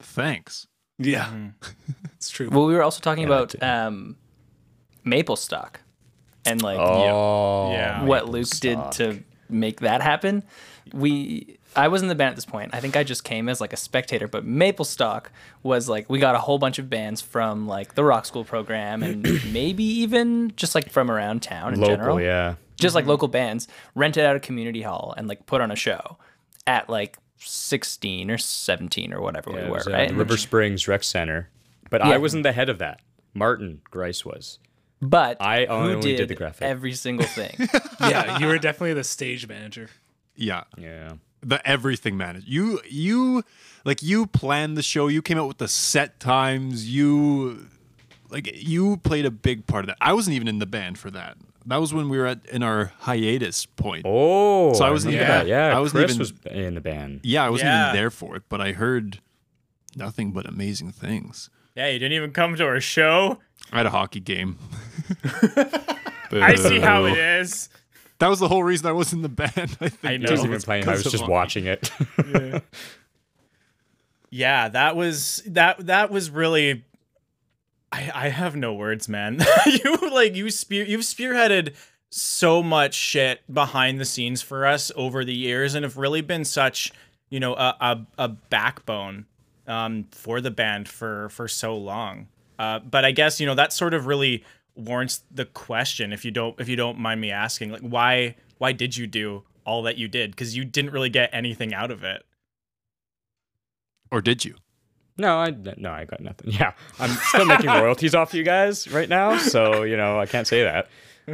[0.01, 0.67] thanks.
[0.97, 1.93] Yeah, Mm-hmm.
[2.15, 2.49] it's true.
[2.49, 4.17] Well, we were also talking Yeah, about um,
[5.05, 5.79] Maple Stock
[6.45, 8.03] and like Oh, Yeah.
[8.03, 10.43] what Luke did to make that happen.
[10.93, 12.71] We I was in the band at this point.
[12.73, 15.31] I think I just came as like a spectator, but Maple Stock
[15.63, 19.03] was like we got a whole bunch of bands from like the rock school program
[19.03, 22.21] and maybe even just like from around town in local, general.
[22.21, 22.55] yeah.
[22.75, 23.09] Just like mm-hmm.
[23.11, 26.17] local bands rented out a community hall and like put on a show
[26.65, 30.09] at like 16 or 17 or whatever Yeah, we it were, was, right?
[30.09, 31.49] the River the- Springs Rec Center,
[31.89, 32.11] but Yeah.
[32.11, 32.99] I wasn't the head of that.
[33.33, 34.59] Martin Grice was.
[35.01, 36.63] But I who only did, did the graphic.
[36.63, 37.55] every single thing.
[38.01, 39.89] yeah, you were definitely the stage manager.
[40.35, 41.13] Yeah, Yeah.
[41.41, 42.45] The everything manager.
[42.47, 43.43] You you
[43.85, 45.07] like you planned the show.
[45.07, 46.89] You came out with the set times.
[46.89, 47.67] You
[48.29, 49.97] like you played a big part of that.
[50.01, 51.37] I wasn't even in the band for that.
[51.65, 54.03] That was when we were at in our hiatus point.
[54.05, 55.49] Oh, So I wasn't remember even- that.
[55.49, 56.33] Yeah, I wasn't Chris even- was
[56.67, 57.19] in the band.
[57.23, 57.89] Yeah, I wasn't Yeah.
[57.89, 59.19] even there for it, but I heard
[59.95, 61.49] nothing but amazing things.
[61.75, 63.39] Yeah, you didn't even come to our show.
[63.71, 64.57] I had a hockey game.
[66.31, 67.19] I see how it Boo.
[67.19, 67.69] is.
[68.19, 69.77] That was the whole reason I was in the band.
[69.81, 70.05] I think.
[70.05, 70.27] I know.
[70.27, 70.87] I wasn't even playing.
[70.87, 71.31] I was just hockey.
[71.31, 71.91] watching it.
[74.31, 76.83] Yeah, that was that that was really
[77.91, 79.39] I, I have no words, man.
[79.65, 81.73] you like you spear you've spearheaded
[82.11, 86.45] so much shit behind the scenes for us over the years and have really been
[86.45, 86.91] such,
[87.29, 89.25] you know, a a, a backbone
[89.67, 92.27] um for the band for for so long.
[92.59, 94.43] Uh but I guess, you know, that sort of really
[94.79, 98.71] warrants the question if you don't if you don't mind me asking, like why why
[98.71, 100.35] did you do all that you did?
[100.35, 102.25] Cuz you didn't really get anything out of it.
[104.11, 104.55] Or did you?
[105.17, 106.51] No, I no, I got nothing.
[106.51, 110.47] Yeah, I'm still making royalties off you guys right now, so you know I can't
[110.47, 110.87] say that.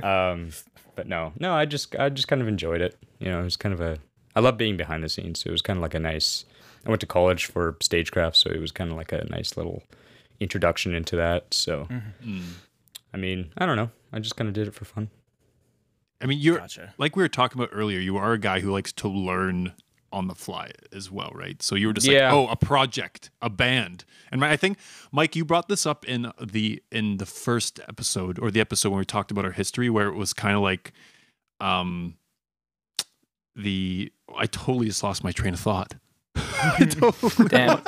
[0.04, 0.50] Um,
[0.96, 2.98] but no, no, I just I just kind of enjoyed it.
[3.20, 3.98] You know, it was kind of a
[4.36, 5.42] I love being behind the scenes.
[5.42, 6.46] So it was kind of like a nice.
[6.86, 9.84] I went to college for stagecraft, so it was kind of like a nice little
[10.40, 11.54] introduction into that.
[11.54, 11.88] So,
[13.16, 13.92] I mean, I don't know.
[14.12, 15.10] I just kind of did it for fun.
[16.22, 16.94] I mean, you're Gotcha.
[16.98, 17.98] like we were talking about earlier.
[18.00, 19.74] You are a guy who likes to learn
[20.12, 21.64] on the fly as well, right?
[21.64, 22.34] So you were just Yeah.
[22.34, 24.78] like, oh, a project, a band, and I think
[25.14, 29.00] Mike, you brought this up in the in the first episode or the episode when
[29.00, 30.92] we talked about our history, where it was kind of like,
[31.62, 32.18] um,
[33.56, 35.96] the I totally just lost my train of thought.
[36.36, 37.82] I totally- Damn.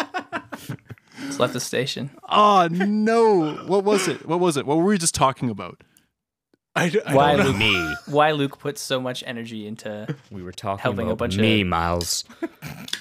[1.26, 2.12] Just left the station.
[2.30, 3.56] oh no!
[3.68, 4.26] What was it?
[4.28, 4.66] What was it?
[4.66, 5.84] What were we just talking about?
[6.76, 7.52] I, d- I Why don't know.
[7.52, 11.18] Luke, Me, why Luke puts so much energy into we were talking Helping a about
[11.18, 12.24] bunch me, of- Miles.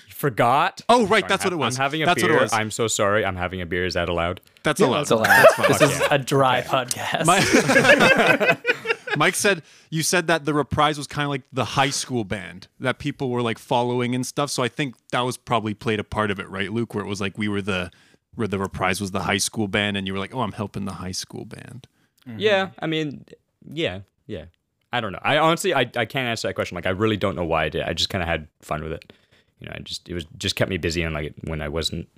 [0.08, 0.80] Forgot.
[0.88, 1.78] Oh, right, I'm that's ha- what it was.
[1.78, 2.38] I'm having a That's what beer.
[2.38, 2.52] it was.
[2.54, 3.22] I'm so sorry.
[3.22, 3.84] I'm having a beer.
[3.84, 4.40] Is that allowed?
[4.62, 5.02] That's Yeah, allowed.
[5.02, 5.26] It's allowed.
[5.26, 5.68] That's fine.
[5.68, 7.26] This is a dry podcast.
[7.26, 8.56] My-
[9.18, 12.68] Mike said you said that the reprise was kind of like the high school band
[12.80, 14.50] that people were like following and stuff.
[14.50, 16.94] So I think that was probably played a part of it, right, Luke?
[16.94, 17.90] Where it was like we were the
[18.36, 20.84] where the reprise was the high school band, and you were like, oh, I'm helping
[20.84, 21.88] the high school band.
[22.28, 22.38] Mm-hmm.
[22.38, 23.24] Yeah, I mean,
[23.68, 24.44] yeah, yeah.
[24.92, 25.18] I don't know.
[25.22, 26.74] I honestly, I, I can't answer that question.
[26.76, 27.82] Like, I really don't know why I did.
[27.82, 29.12] I just kind of had fun with it.
[29.58, 32.08] You know, I just it was just kept me busy and like when I wasn't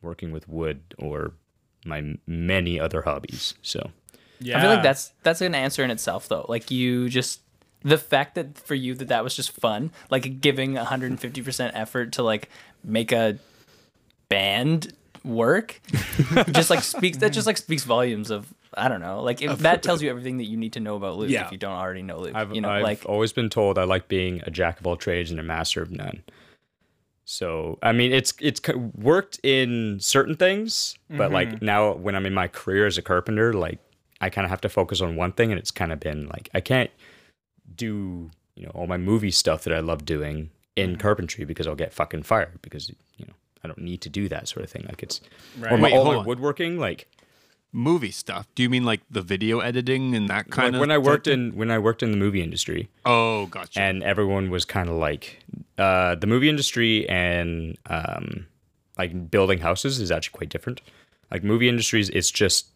[0.00, 1.32] working with wood or
[1.84, 3.54] my many other hobbies.
[3.62, 3.90] So
[4.40, 4.58] Yeah.
[4.58, 6.46] I feel like that's that's an answer in itself though.
[6.48, 7.40] Like you just
[7.82, 12.22] the fact that for you that that was just fun, like giving 150% effort to
[12.22, 12.48] like
[12.82, 13.38] make a
[14.28, 14.92] band
[15.24, 15.80] work
[16.50, 19.22] just like speaks that just like speaks volumes of I don't know.
[19.22, 21.44] Like if that tells you everything that you need to know about Luke Yeah.
[21.44, 22.34] if you don't already know Luke.
[22.34, 24.96] I've, you know, I've like always been told I like being a jack of all
[24.96, 26.22] trades and a master of none.
[27.24, 28.60] So I mean, it's it's
[28.94, 31.64] worked in certain things, but like mm-hmm.
[31.64, 33.78] now when I'm in my career as a carpenter, like
[34.20, 36.48] I kind of have to focus on one thing, and it's kind of been like
[36.54, 36.90] I can't
[37.74, 41.00] do you know all my movie stuff that I love doing in mm-hmm.
[41.00, 44.48] carpentry because I'll get fucking fired because you know I don't need to do that
[44.48, 44.84] sort of thing.
[44.88, 45.20] Like it's
[45.62, 47.08] or my, Wait, all my woodworking, like
[47.74, 48.46] Movie stuff.
[48.54, 50.80] Do you mean like the video editing and that kind like of?
[50.80, 52.90] when I worked in when I worked in the movie industry.
[53.06, 53.80] Oh, gotcha.
[53.80, 55.42] and everyone was kind of like
[55.78, 58.46] uh, the movie industry and um,
[58.98, 60.80] like building houses is actually quite different
[61.30, 62.66] like movie industries it's just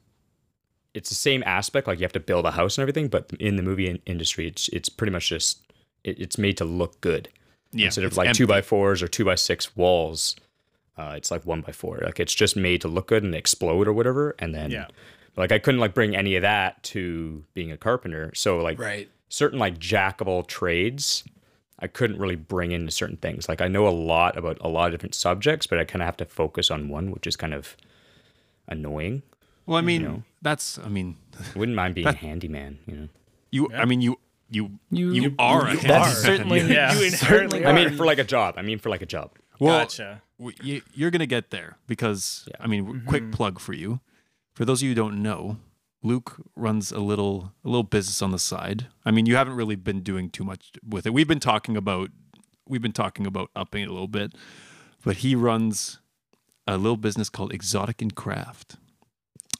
[0.94, 3.56] it's the same aspect like you have to build a house and everything but in
[3.56, 5.60] the movie in- industry it's it's pretty much just
[6.04, 7.28] it, it's made to look good
[7.72, 8.38] yeah, instead of it's like empty.
[8.38, 10.36] two by fours or two by six walls
[10.98, 13.86] uh, it's like one by four like it's just made to look good and explode
[13.88, 14.86] or whatever and then Yeah.
[15.36, 19.08] like i couldn't like bring any of that to being a carpenter so like Right.
[19.28, 21.24] certain like jack of all trades
[21.78, 23.50] I couldn't really bring into certain things.
[23.50, 26.06] Like I know a lot about a lot of different subjects, but I kind of
[26.06, 27.76] have to focus on one, which is kind of
[28.66, 29.22] annoying.
[29.66, 30.22] Well, I mean, know.
[30.40, 30.78] that's.
[30.78, 33.08] I mean, I wouldn't mind being a handyman, you know.
[33.50, 33.70] you.
[33.74, 34.18] I mean, you.
[34.48, 34.78] You.
[34.90, 35.68] You- You, you- are.
[35.68, 36.94] a that's certainly Yeah.
[36.94, 38.54] you You inherently I mean, for like a job.
[38.56, 39.32] I mean, for like a job.
[39.58, 40.22] Well, Gotcha.
[40.38, 44.00] w- you, you're gonna get there because I mean, quick plug for you.
[44.54, 45.58] For those of you who don't know,
[46.02, 48.86] Luke runs a little a little business on the side.
[49.04, 51.12] I mean, you haven't really been doing too much with it.
[51.12, 52.10] We've been talking about
[52.68, 54.32] we've been talking about upping it a little bit,
[55.04, 56.00] but he runs
[56.66, 58.76] a little business called Exotic and Craft.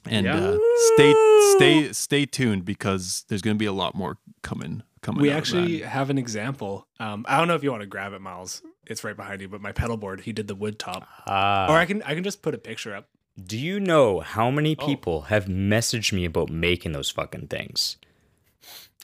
[0.09, 0.59] And uh,
[0.95, 1.15] stay
[1.57, 5.23] stay stay tuned because there's going to be a lot more coming coming.
[5.23, 6.87] We out actually have an example.
[7.01, 8.63] Um, I don't know if you want to grab it, Miles.
[8.87, 9.49] It's right behind you.
[9.49, 12.25] But my pedal board, he did the wood top, Uh, or I can I can
[12.25, 13.09] just put a picture up.
[13.43, 14.87] do you know how many Oh.
[14.87, 17.97] people have messaged me about making those fucking things?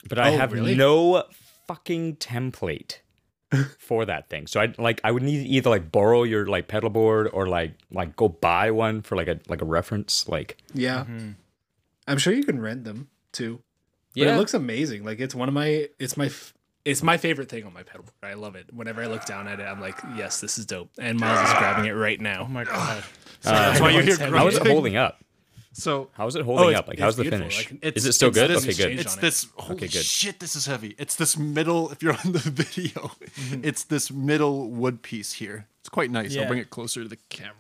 [0.09, 0.75] But I Oh, have really?
[0.75, 1.25] no
[1.69, 2.99] fucking template
[3.79, 4.47] for that thing.
[4.47, 7.47] So I like I would need to either like borrow your like pedal board or
[7.47, 10.29] like like go buy one for like a like a reference.
[10.29, 11.05] Like Yeah,
[12.09, 13.61] I'm sure you can rent them too.
[14.17, 15.05] But it looks amazing.
[15.05, 16.31] Like it's one of my it's my
[16.85, 18.33] it's my favorite thing on my pedal board.
[18.33, 18.73] I love it.
[18.73, 20.91] Whenever I look down at it, I'm like, yes, this is dope.
[20.99, 22.43] And Miles is grabbing it right now.
[22.43, 23.05] Oh my god.
[23.45, 24.17] Uh, that's why you're here.
[24.19, 25.19] how is it holding up?
[25.75, 26.87] So How is it oh, holding it's- up?
[26.89, 27.49] Like it's how's the beautiful.
[27.49, 27.71] finish?
[27.83, 28.51] Like, is it still good?
[28.51, 29.01] Okay, good.
[29.01, 29.23] It's on it.
[29.23, 29.47] this.
[29.57, 30.05] Holy Okay, good.
[30.05, 30.39] shit!
[30.39, 30.95] This is heavy.
[30.99, 31.91] It's this middle.
[31.91, 33.61] If you're on the video, mm-hmm.
[33.65, 35.67] it's this middle wood piece here.
[35.81, 36.35] It's quite nice.
[36.35, 36.43] Yeah.
[36.43, 37.55] I'll bring it closer to the camera.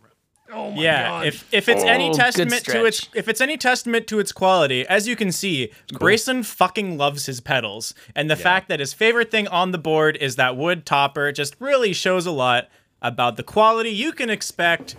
[0.52, 1.26] Oh my yeah, god.
[1.26, 4.32] if if it's any Oh, good testament to its if it's any testament to its
[4.32, 8.92] quality, as you can see, Grayson fucking loves his pedals, and the fact that his
[8.92, 12.68] favorite thing on the board is that wood topper just really shows a lot
[13.00, 14.94] about the quality you can expect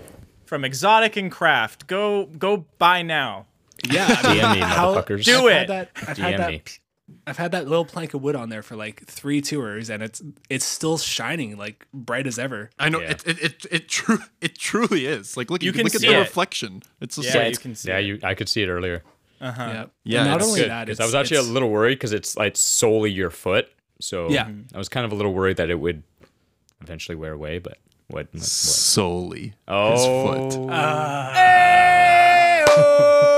[0.45, 1.88] from Exotic and Craft.
[1.88, 3.45] Go go buy now.
[3.89, 5.24] yeah, I mean, DM me, how- motherfuckers.
[5.24, 5.54] Do I've it.
[5.54, 6.49] Had that, I've DM had that.
[6.51, 6.62] me.
[7.28, 10.22] I've had that little plank of wood on there for like three tours, and it's
[10.49, 12.70] it's still shining like bright as ever.
[12.80, 13.11] I know Yeah.
[13.11, 15.36] it it it it, true, it truly is.
[15.38, 16.20] Like look, You you, can look at see the it.
[16.20, 16.82] reflection.
[17.01, 17.89] It's just Yeah, like you can see.
[17.89, 18.05] Yeah, it.
[18.05, 18.20] you.
[18.24, 19.03] I could see it earlier.
[19.41, 19.64] Uh-huh.
[19.64, 21.95] Yeah, Yeah, not it's only Good, that, 'cause it's, I was actually a little worried
[21.95, 23.68] because it's like solely your foot.
[23.99, 24.49] So Yeah.
[24.74, 26.03] I was kind of a little worried that it would
[26.82, 28.28] eventually wear away, but what?
[28.28, 28.41] what, what?
[28.43, 30.05] solely Oh, his
[30.53, 30.59] foot.
[32.76, 33.30] Oh.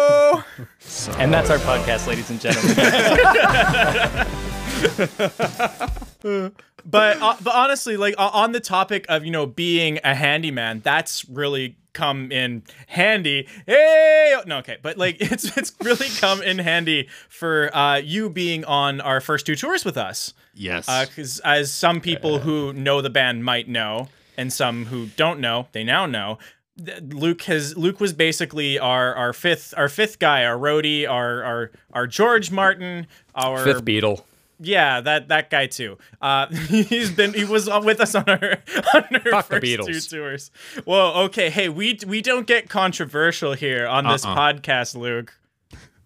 [1.17, 2.75] And that's our podcast, ladies and gentlemen.
[6.85, 10.81] but uh, but honestly, like uh, on the topic of you know being a handyman,
[10.81, 13.47] that's really come in handy.
[13.65, 18.63] Hey, no, okay, but like it's it's really come in handy for uh, you being
[18.65, 20.33] on our first two tours with us.
[20.53, 20.85] yes.
[21.07, 25.67] Because as some people who know the band might know, and some who don't know,
[25.71, 26.37] they now know.
[26.83, 31.43] Th- Luke has Luke was basically our our fifth our fifth guy, our roadie, our
[31.43, 34.23] our our George Martin, our fifth Beatle.
[34.59, 35.97] yeah, that that guy too.
[36.21, 38.57] Uh, he's been he was with us on our
[38.93, 40.09] on our Fuck the first two Beatles.
[40.09, 40.51] tours.
[40.85, 44.35] Whoa, okay, hey, we we don't get controversial here on this Uh-uh.
[44.35, 45.33] podcast, Luke.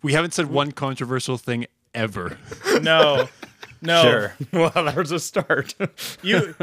[0.01, 2.38] we haven't said one controversial thing ever.
[2.82, 3.28] No,
[3.82, 4.34] no, sure.
[4.53, 5.74] well, there's a start.
[6.22, 6.55] you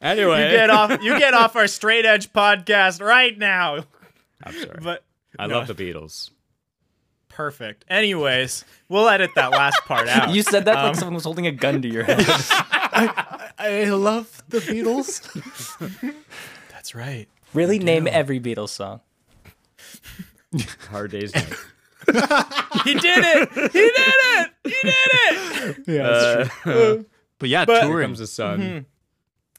[0.00, 3.84] anyway, you get off you get off our straight edge podcast right now.
[4.44, 4.78] I'm sorry.
[4.82, 5.04] But
[5.38, 5.58] I no.
[5.58, 6.30] love the Beatles.
[7.28, 7.84] perfect.
[7.88, 10.34] Anyways, we'll edit that last part out.
[10.34, 12.24] You said that Um, like someone was holding a gun to your head.
[13.58, 15.22] I love the Beatles.
[16.70, 17.28] That's right.
[17.54, 19.00] really, name every Beatles song.
[20.90, 21.52] Hard Day's Night.
[22.84, 23.48] He did it.
[23.72, 24.50] He did it.
[24.62, 25.76] He did it.
[25.88, 27.04] yeah, that's true.
[27.40, 28.06] But yeah, But- touring.
[28.06, 28.86] comes the sun.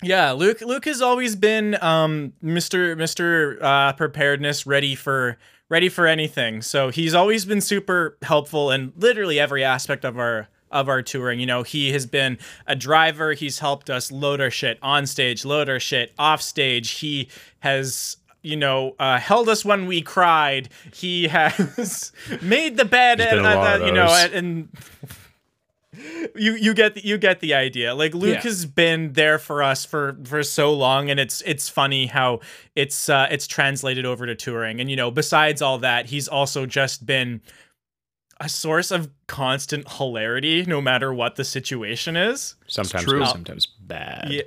[0.02, 0.62] Yeah, Luke.
[0.62, 2.96] Luke has always been um, Mr.
[2.96, 3.62] Mr.
[3.62, 5.38] Uh, preparedness, ready for
[5.70, 6.62] ready for anything.
[6.62, 11.40] So he's always been super helpful in literally every aspect of our of our touring.
[11.40, 12.38] You know, he has been
[12.68, 13.34] a driver.
[13.34, 16.92] He's helped us load our shit on stage, load our shit off stage.
[16.92, 17.30] He
[17.60, 18.18] has.
[18.44, 20.70] You know, uh, held us when we cried.
[20.94, 24.32] He has made the bed, and, uh, you know, those.
[24.32, 24.70] and
[26.36, 27.94] you you get the, you get the idea.
[27.96, 28.42] Like Luke Yeah.
[28.42, 32.42] has been there for us for for so long, and it's it's funny how
[32.76, 34.80] it's uh, it's translated over to touring.
[34.80, 37.42] And you know, besides all that, he's also just been
[38.40, 42.56] a source of constant hilarity, no matter what the situation is.
[42.68, 43.20] Sometimes true.
[43.20, 44.28] good, sometimes bad.
[44.30, 44.44] Yeah.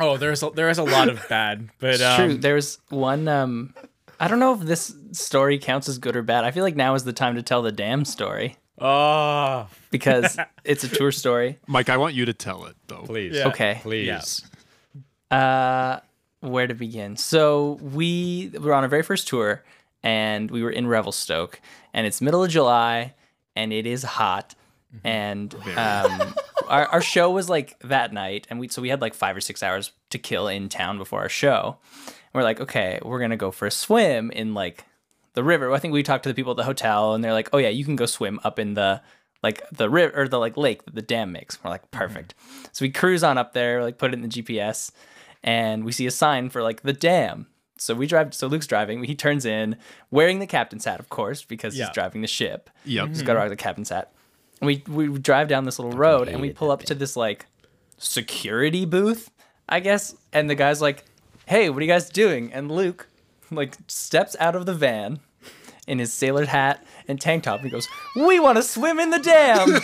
[0.00, 2.34] Oh, there's a, there is a lot of bad, but um, true.
[2.38, 3.26] There's one.
[3.28, 3.74] Um,
[4.20, 6.44] I don't know if this story counts as good or bad.
[6.44, 10.84] I feel like now is the time to tell the damn story Oh, because it's
[10.84, 11.58] a tour story.
[11.66, 13.02] Mike, I want you to tell it though.
[13.02, 13.34] please.
[13.36, 13.48] Yeah.
[13.48, 13.78] Okay.
[13.82, 14.44] Please.
[15.30, 15.36] Yeah.
[15.36, 16.00] Uh,
[16.40, 17.16] where to begin?
[17.16, 19.64] So we were on our very first tour,
[20.02, 21.60] and we were in Revelstoke,
[21.92, 23.14] and it's middle of July,
[23.56, 24.54] and it is hot,
[25.04, 26.34] and um,
[26.68, 29.40] our our show was like that night, and we so we had like five or
[29.40, 31.76] six hours to kill in town before our show.
[32.32, 34.84] We're like, okay, we're gonna go for a swim in like
[35.34, 35.72] the river.
[35.72, 37.68] I think we talked to the people at the hotel, and they're like, oh yeah,
[37.68, 39.00] you can go swim up in the
[39.42, 41.62] like the river or the like lake that the dam makes.
[41.62, 42.34] We're like, perfect.
[42.72, 44.90] So we cruise on up there, like put it in the GPS,
[45.44, 47.46] and we see a sign for like the dam.
[47.76, 48.34] So we drive.
[48.34, 49.04] So Luke's driving.
[49.04, 49.76] He turns in
[50.10, 51.86] wearing the captain's hat, of course, because Yeah.
[51.86, 52.68] he's driving the ship.
[52.84, 53.08] Yep.
[53.08, 54.12] He's got to rock the captain's hat.
[54.60, 57.46] And we we drive down this little road, and we pull up to this like
[57.98, 59.30] security booth,
[59.68, 60.14] I guess.
[60.32, 61.04] And the guy's like,
[61.46, 63.07] "Hey, what are you guys doing?" And Luke
[63.50, 65.20] like steps out of the van
[65.86, 67.60] in his sailor hat and tank top.
[67.60, 69.80] And goes, "We want to swim in the dam."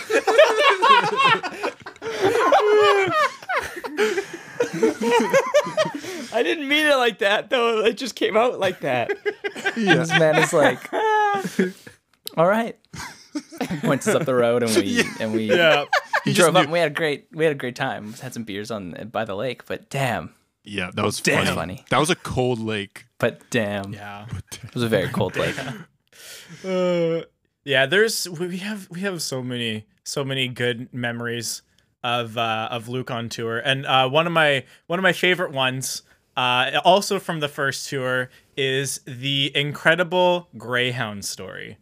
[6.33, 7.79] I didn't mean it like that, though.
[7.85, 9.11] It just came out like that.
[9.75, 10.93] this man is like,
[12.37, 12.77] "All right."
[13.81, 15.85] Points us up the road, and we and we yeah.
[16.25, 16.63] we drove up.
[16.63, 18.13] And we had a great we had a great time.
[18.13, 20.33] Had some beers on by the lake, but damn,
[20.65, 21.45] Yeah, that was Damn.
[21.45, 21.55] funny.
[21.55, 21.85] Funny.
[21.89, 23.05] That was a cold lake.
[23.19, 24.25] but damn, Yeah.
[24.51, 25.55] it was a very cold lake.
[26.63, 27.21] Uh,
[27.63, 31.61] yeah, there's we have we have so many so many good memories
[32.03, 35.51] of uh, of Luke on tour, and uh, one of my one of my favorite
[35.51, 36.03] ones,
[36.37, 41.77] uh, also from the first tour, is the incredible Greyhound story.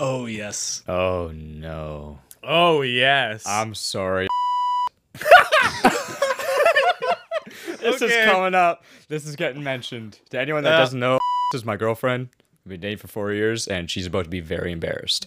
[0.00, 0.82] Oh yes.
[0.88, 2.18] Oh, no.
[2.42, 4.28] Oh yes, I'm sorry.
[7.80, 8.20] This Okay.
[8.24, 8.84] is coming up.
[9.08, 10.18] This is getting mentioned.
[10.30, 11.18] To anyone that Uh, doesn't know,
[11.52, 12.28] this is my girlfriend.
[12.64, 15.26] We've been dating for four years, and she's about to be very embarrassed.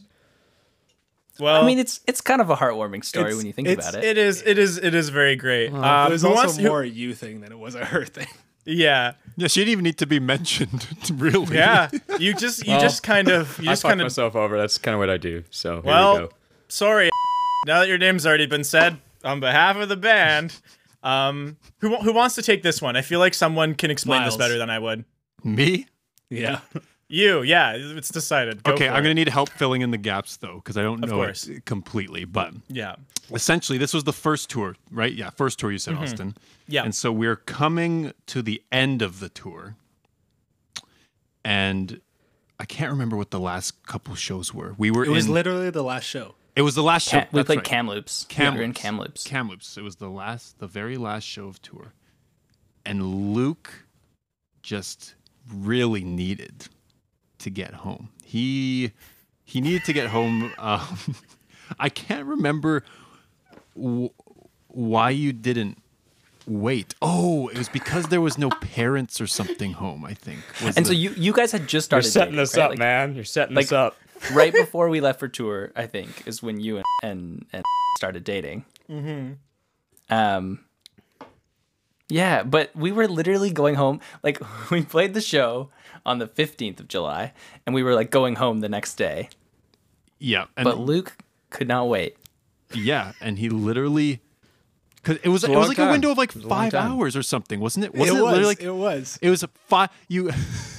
[1.39, 4.03] Well, I mean, it's it's kind of a heartwarming story when you think about it.
[4.03, 4.43] it is.
[4.45, 4.77] It is.
[4.77, 5.67] It is very great.
[5.67, 6.57] it Um, was who also wants?
[6.57, 8.27] who- more a you thing than it was a her thing.
[8.65, 9.13] yeah.
[9.35, 11.55] Yeah, she didn't even need to be mentioned, really.
[11.57, 11.89] Yeah.
[12.19, 12.63] You just.
[12.67, 13.57] You Well, just kind of.
[13.59, 14.05] You I just fucked kind of.
[14.05, 14.57] myself over.
[14.59, 15.43] That's kind of what I do.
[15.49, 16.29] So here we Well, go.
[16.67, 17.09] sorry.
[17.65, 20.59] Now that your name's already been said, on behalf of the band,
[21.03, 22.95] um, who who wants to take this one?
[22.95, 24.35] I feel like someone can explain Miles.
[24.37, 25.05] this better than I would.
[25.43, 25.85] Me?
[26.29, 26.59] Yeah.
[27.09, 28.63] You, yeah, it's decided.
[28.63, 31.11] Go okay, I'm gonna need help filling in the gaps though, because I don't Of
[31.11, 31.45] know course.
[31.47, 32.25] it completely.
[32.25, 32.95] But Yeah.
[33.31, 35.13] essentially, this was the first tour, right?
[35.13, 36.29] Yeah, first tour you said, Austin.
[36.29, 36.71] Mm-hmm.
[36.73, 36.83] Yeah.
[36.85, 39.75] And so we're coming to the end of the tour,
[41.45, 42.01] and
[42.59, 44.73] I can't remember what the last couple shows were.
[44.79, 45.33] We were It was in.
[45.33, 46.33] literally the last show.
[46.55, 47.19] It was the last show.
[47.19, 47.65] Cam- we that's played right.
[47.65, 48.25] Kamloops.
[48.29, 48.53] Kamloops.
[48.53, 49.23] We were in Kamloops.
[49.23, 49.77] Kamloops.
[49.77, 51.93] It was the last, the very last show of tour,
[52.85, 53.85] and Luke
[54.61, 55.15] just
[55.53, 56.67] really needed
[57.39, 58.09] to get home.
[58.23, 58.91] He
[59.43, 60.51] he needed to get home.
[60.59, 61.15] Um,
[61.79, 62.83] I can't remember
[63.75, 64.09] w-
[64.67, 65.81] why you didn't
[66.45, 66.93] wait.
[67.01, 70.03] Oh, it was because there was no parents or something home.
[70.05, 70.39] I think.
[70.63, 72.63] was and so you you guys had just You're started setting dating, this right?
[72.63, 73.15] up, Like, man.
[73.15, 73.95] You're setting like- this up.
[74.33, 77.63] right before we left for tour, I think, is when you and and, and
[77.97, 78.65] started dating.
[78.89, 79.33] Mm-hmm.
[80.13, 80.59] Um.
[82.09, 83.99] Yeah, but we were literally going home.
[84.23, 84.39] Like
[84.71, 85.69] we played the show
[86.05, 87.33] on the fifteenth of July,
[87.65, 89.29] and we were like going home the next day.
[90.19, 91.17] yeah, and But Luke
[91.49, 92.17] could not wait.
[92.73, 94.21] yeah, and he literally.
[95.03, 96.47] Cause it was a it was long like a window of like It was a
[96.47, 97.93] long five hours or something, wasn't it?
[97.93, 98.31] Wasn't it it, was.
[98.31, 99.19] literally like it was.
[99.21, 100.29] it was a five you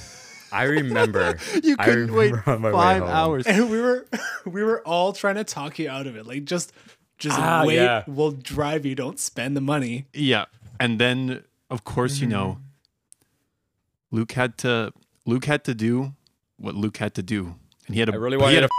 [0.55, 1.37] I remember.
[1.63, 3.45] you couldn't wait remember on my way five hours.
[3.47, 4.05] And we were
[4.45, 6.25] we were all trying to talk you out of it.
[6.25, 6.71] Like just
[7.17, 7.75] just Ah, wait.
[7.75, 8.03] yeah.
[8.07, 8.95] We'll drive you.
[8.95, 10.05] Don't spend the money.
[10.13, 10.45] Yeah,
[10.79, 12.59] and then of course you know,
[14.11, 14.93] Luke had to
[15.25, 16.13] Luke had to do
[16.57, 17.55] what Luke had to do,
[17.87, 18.69] and he had a I really he wanted had to.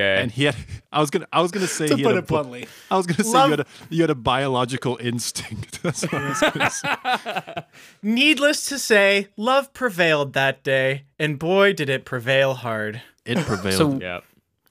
[0.00, 0.22] Okay.
[0.22, 0.54] and he had.
[0.92, 1.26] I was gonna.
[1.32, 2.68] I was gonna say To he put had a, it bluntly.
[2.90, 5.82] I was gonna say Love- you had a you had a biological instinct.
[5.82, 7.64] That's what I was gonna say.
[8.02, 13.02] Needless to say, love prevailed that day, and boy, did it prevail hard.
[13.24, 13.74] It prevailed.
[13.74, 14.20] So yeah.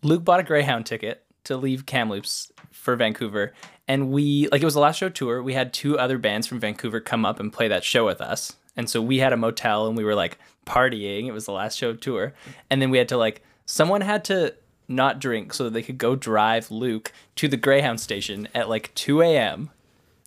[0.03, 3.53] Luke bought a Greyhound ticket to leave Kamloops for Vancouver,
[3.87, 5.43] and we like it was the last show tour.
[5.43, 8.55] We had two other bands from Vancouver come up and play that show with us,
[8.75, 11.25] and so we had a motel and we were like partying.
[11.27, 12.33] It was the last show tour,
[12.69, 14.53] and then we had to like someone had to
[14.87, 18.93] not drink so that they could go drive Luke to the Greyhound station at like
[18.95, 19.69] 2 a.m.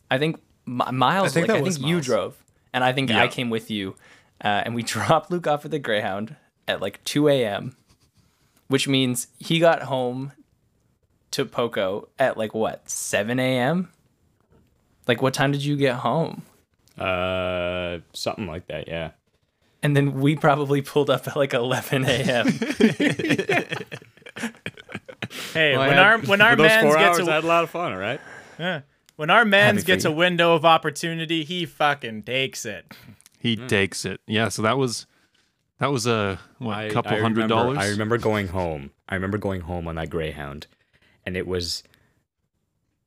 [0.09, 2.43] I think Mi- Miles, I think like, I think you drove,
[2.73, 3.21] and I think Yeah.
[3.23, 3.95] I came with you,
[4.43, 6.35] uh, and we dropped Luke off at the Greyhound
[6.67, 7.75] at like 2 a.m
[8.67, 10.31] which means he got home
[11.31, 13.89] to Poco at like what 7 a.m.
[15.09, 16.43] Like what time did you get home?
[16.97, 18.87] Uh, something like that.
[18.87, 19.11] Yeah.
[19.83, 22.47] And then we probably pulled up at like 11 a.m.
[25.53, 27.35] Hey, Well, when had- our when our for those man's four gets hours, a I
[27.35, 27.93] had a lot of fun.
[27.93, 28.21] All right.
[28.59, 28.81] Yeah.
[29.15, 32.91] When our man's gets a window of opportunity, he fucking takes it.
[33.39, 34.19] he takes it.
[34.27, 34.49] Yeah.
[34.49, 35.05] So that was
[35.79, 37.77] that was a what, I- couple I hundred remember- dollars.
[37.77, 38.91] I remember going home.
[39.09, 40.67] I remember going home on that Greyhound,
[41.25, 41.83] and it was.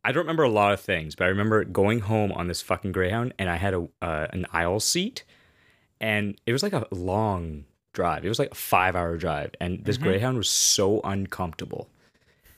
[0.07, 2.93] I don't remember a lot of things, but I remember going home on this fucking
[2.93, 5.25] Greyhound, and I had a uh, an aisle seat,
[6.01, 7.65] and it was like a long
[7.95, 8.25] drive.
[8.25, 11.89] It was like a five hour drive, and this Greyhound was so uncomfortable.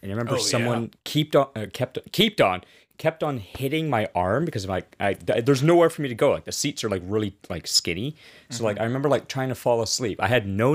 [0.03, 2.62] And I remember Oh, someone kept on, uh, kept kept on,
[2.99, 6.30] kept on hitting my arm because like I, th- there's nowhere for me to go.
[6.30, 8.16] Like the seats are like really like skinny.
[8.51, 10.20] So like I remember like trying to fall asleep.
[10.22, 10.74] I had no.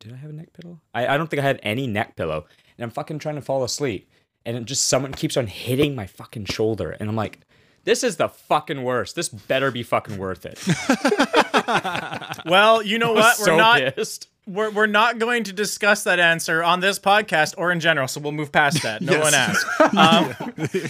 [0.00, 0.80] Did I have a neck pillow?
[0.94, 2.46] I, I don't think I had any neck pillow,
[2.78, 4.08] and I'm fucking trying to fall asleep,
[4.44, 7.40] and it just someone keeps on hitting my fucking shoulder, and I'm like.
[7.86, 9.14] This is the fucking worst.
[9.14, 10.58] This better be fucking worth it.
[12.46, 13.38] Well, you know what?
[13.38, 14.28] We're so not pissed.
[14.46, 18.20] We're, we're not going to discuss that answer on this podcast or in general, so
[18.20, 19.00] we'll move past that.
[19.02, 19.66] No one asked.
[19.96, 20.34] Um,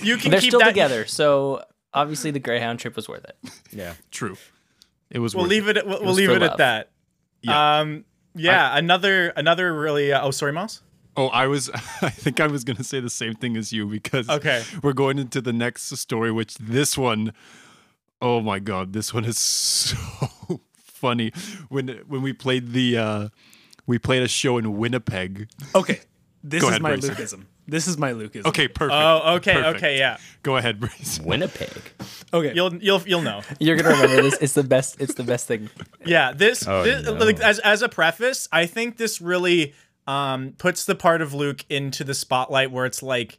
[0.02, 3.36] you can They're keep still that together, so obviously the Greyhound trip was worth it.
[3.70, 3.94] Yeah.
[4.10, 4.36] True.
[5.10, 5.34] It was.
[5.34, 5.76] We'll worth leave it.
[5.76, 6.90] At, we'll, we'll was leave for it at that.
[7.42, 7.78] Yeah.
[7.80, 8.04] Um.
[8.34, 8.76] Yeah.
[8.76, 9.28] another.
[9.36, 10.12] Another really.
[10.12, 10.80] Uh, oh, sorry, Mouse.
[11.16, 11.70] Oh, I was.
[12.02, 14.62] I think I was going to say the same thing as you because Okay.
[14.82, 17.32] we're going into the next story, which this one,
[18.20, 19.96] oh my god, this one is so
[20.94, 21.32] funny.
[21.68, 23.28] When when we played the, uh
[23.86, 25.48] we played a show in Winnipeg.
[25.74, 26.00] Okay.
[26.42, 27.14] This Go is ahead, my Bracer.
[27.14, 27.44] Lukeism.
[27.66, 28.46] This is my Lukeism.
[28.46, 28.92] Okay, perfect.
[28.94, 29.34] Oh.
[29.36, 29.54] Okay.
[29.54, 29.76] Perfect.
[29.76, 29.98] Okay.
[29.98, 30.18] Yeah.
[30.42, 31.18] Go ahead, Brace.
[31.24, 31.70] Winnipeg.
[32.32, 32.52] Okay.
[32.54, 32.74] You'll.
[32.76, 33.00] You'll.
[33.06, 33.40] You'll know.
[33.58, 34.36] You're gonna remember this.
[34.40, 35.00] It's the best.
[35.00, 35.70] It's the best thing.
[36.04, 37.12] Yeah, this, Oh, this no.
[37.14, 39.72] like as as a preface, I think this really
[40.06, 43.38] um puts the part of Luke into the spotlight where it's like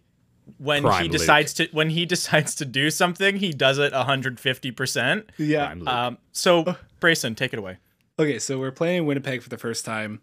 [0.58, 1.12] when he Prime Luke.
[1.12, 5.24] decides to when he decides to do something, he does it 150%.
[5.38, 5.76] Yeah.
[5.88, 7.78] Um, so Brayson, take it away.
[8.20, 10.22] Okay, so we're playing Winnipeg for the first time,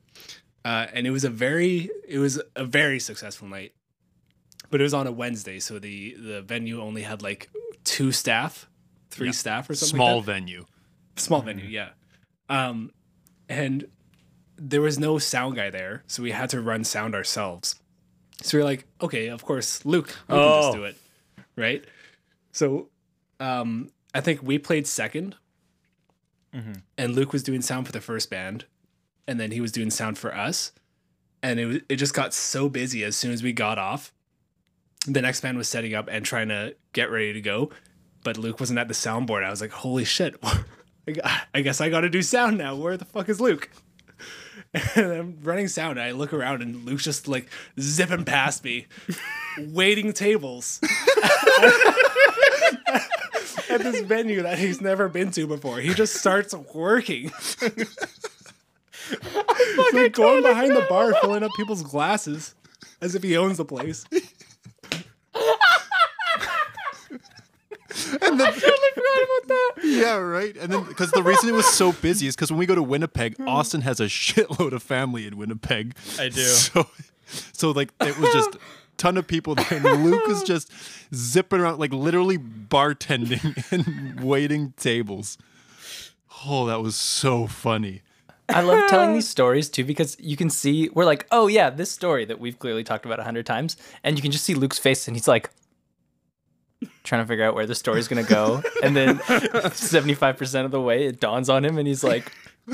[0.65, 3.73] uh, and it was a very it was a very successful night.
[4.71, 7.51] But it was on a Wednesday, so the the venue only had like
[7.85, 8.69] two staff,
[9.11, 9.97] three staff or something.
[9.97, 10.33] Small like that.
[10.33, 10.65] venue.
[11.17, 11.91] small venue, yeah.
[12.49, 12.93] Um,
[13.49, 13.87] and
[14.57, 17.75] there was no sound guy there, so we had to run sound ourselves.
[18.43, 20.75] So we are like, okay, of course, Luke, you can just Oh.
[20.75, 20.97] do it,
[21.57, 21.85] right?
[22.53, 22.89] So,
[23.41, 25.35] um, I think we played 2nd
[26.99, 28.67] and Luke was doing sound for the first band,
[29.27, 30.73] and then he was doing sound for us,
[31.43, 34.13] and it was, it just got so busy as soon as we got off.
[35.07, 37.71] The next band was setting up and trying to get ready to go,
[38.23, 39.45] but Luke wasn't at the soundboard.
[39.45, 40.37] I was like, holy shit.
[41.55, 42.77] I guess I got to do sound now.
[42.77, 43.71] Where the fuck is Luke?
[44.75, 45.99] And I'm running sound.
[45.99, 47.49] And I look around and Luke's just like
[47.79, 48.87] zipping past me,
[49.59, 50.81] waiting tables
[53.69, 55.79] at this venue that he's never been to before.
[55.79, 57.31] He just starts working.
[59.09, 62.55] He's like going behind the bar, filling up people's glasses
[63.01, 64.05] as if he owns the place.
[69.93, 70.57] Yeah, right.
[70.57, 72.83] And then because the reason it was so busy is because when we go to
[72.83, 73.49] Winnipeg, hmm.
[73.49, 75.95] Austin has a shitload of family in Winnipeg.
[76.19, 76.43] I do.
[76.63, 76.87] So,
[77.53, 78.59] so like it was just a
[78.99, 80.71] ton of people there, and Luke was just
[81.15, 85.39] zipping around, like literally bartending and waiting tables.
[86.45, 88.03] Oh, that was so funny.
[88.51, 91.91] I love telling these stories too because you can see we're like, oh yeah, this
[91.91, 94.79] story that we've clearly talked about a hundred times, and you can just see Luke's
[94.79, 95.51] face, and he's like
[97.05, 99.21] trying to figure out where the story's gonna go, and then
[99.73, 102.33] seventy five percent of the way it dawns on him, and he's like,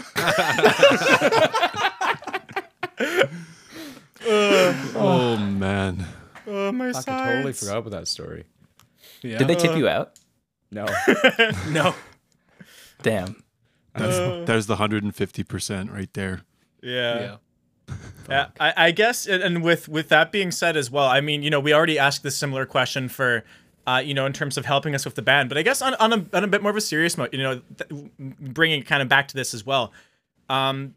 [4.27, 6.07] Oh man.
[6.47, 8.45] Oh my I totally forgot about that story.
[9.23, 9.39] Yeah.
[9.39, 10.13] did they tip you out?
[10.71, 10.87] No.
[11.71, 11.95] No.
[13.03, 13.43] Damn.
[13.95, 16.43] That's, uh, there's the 150% right there.
[16.83, 17.21] Yeah.
[17.21, 17.37] Yeah.
[18.29, 21.43] Yeah, I, I guess, and- and with with that being said as well, I mean,
[21.43, 23.45] you know, we already asked this similar question for,
[23.87, 25.95] uh, you know, in terms of helping us with the band, but I guess on
[25.95, 29.03] on a, on a bit more of a serious note, you know, th- bringing kind
[29.03, 29.93] of back to this as well.
[30.49, 30.95] Um,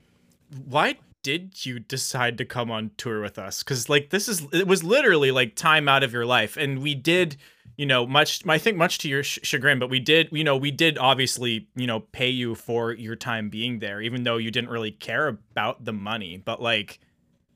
[0.65, 3.63] why did you decide to come on tour with us?
[3.63, 6.95] Because like this is it was literally like time out of your life, and we
[6.95, 7.37] did.
[7.77, 10.27] You know, much I think much to your ch- chagrin, but we did.
[10.31, 14.23] You know, we did obviously, you know, pay you for your time being there, even
[14.23, 16.37] though you didn't really care about the money.
[16.37, 16.99] But like,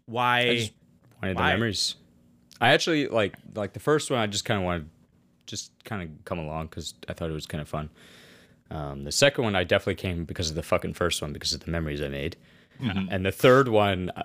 [0.05, 0.39] why?
[0.39, 0.71] I
[1.21, 1.51] wanted Why?
[1.51, 1.95] the memories.
[2.61, 4.19] I actually like like the first one.
[4.19, 4.89] I just kind of wanted
[5.45, 7.89] just kind of come along because I thought it was kind of fun.
[8.71, 11.59] Um, the second one, I definitely came because of the fucking first one because of
[11.61, 12.35] the memories I made,
[12.79, 14.23] and the third one, I-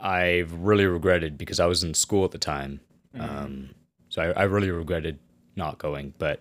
[0.00, 2.80] I've really regretted because I was in school at the time.
[3.18, 3.70] Um,
[4.08, 5.18] so I, I really regretted
[5.56, 6.40] not going, but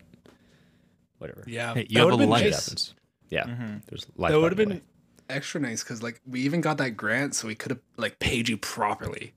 [1.17, 1.43] whatever.
[1.47, 1.73] Yeah.
[1.73, 2.41] Hey, you That have a life.
[2.43, 2.65] Shit nice.
[2.65, 2.93] happens.
[3.29, 4.31] Yeah, there's life.
[4.31, 4.81] That would have been way.
[5.29, 8.47] extra nice because like we even got that grant, so we could have like paid
[8.49, 9.33] you properly,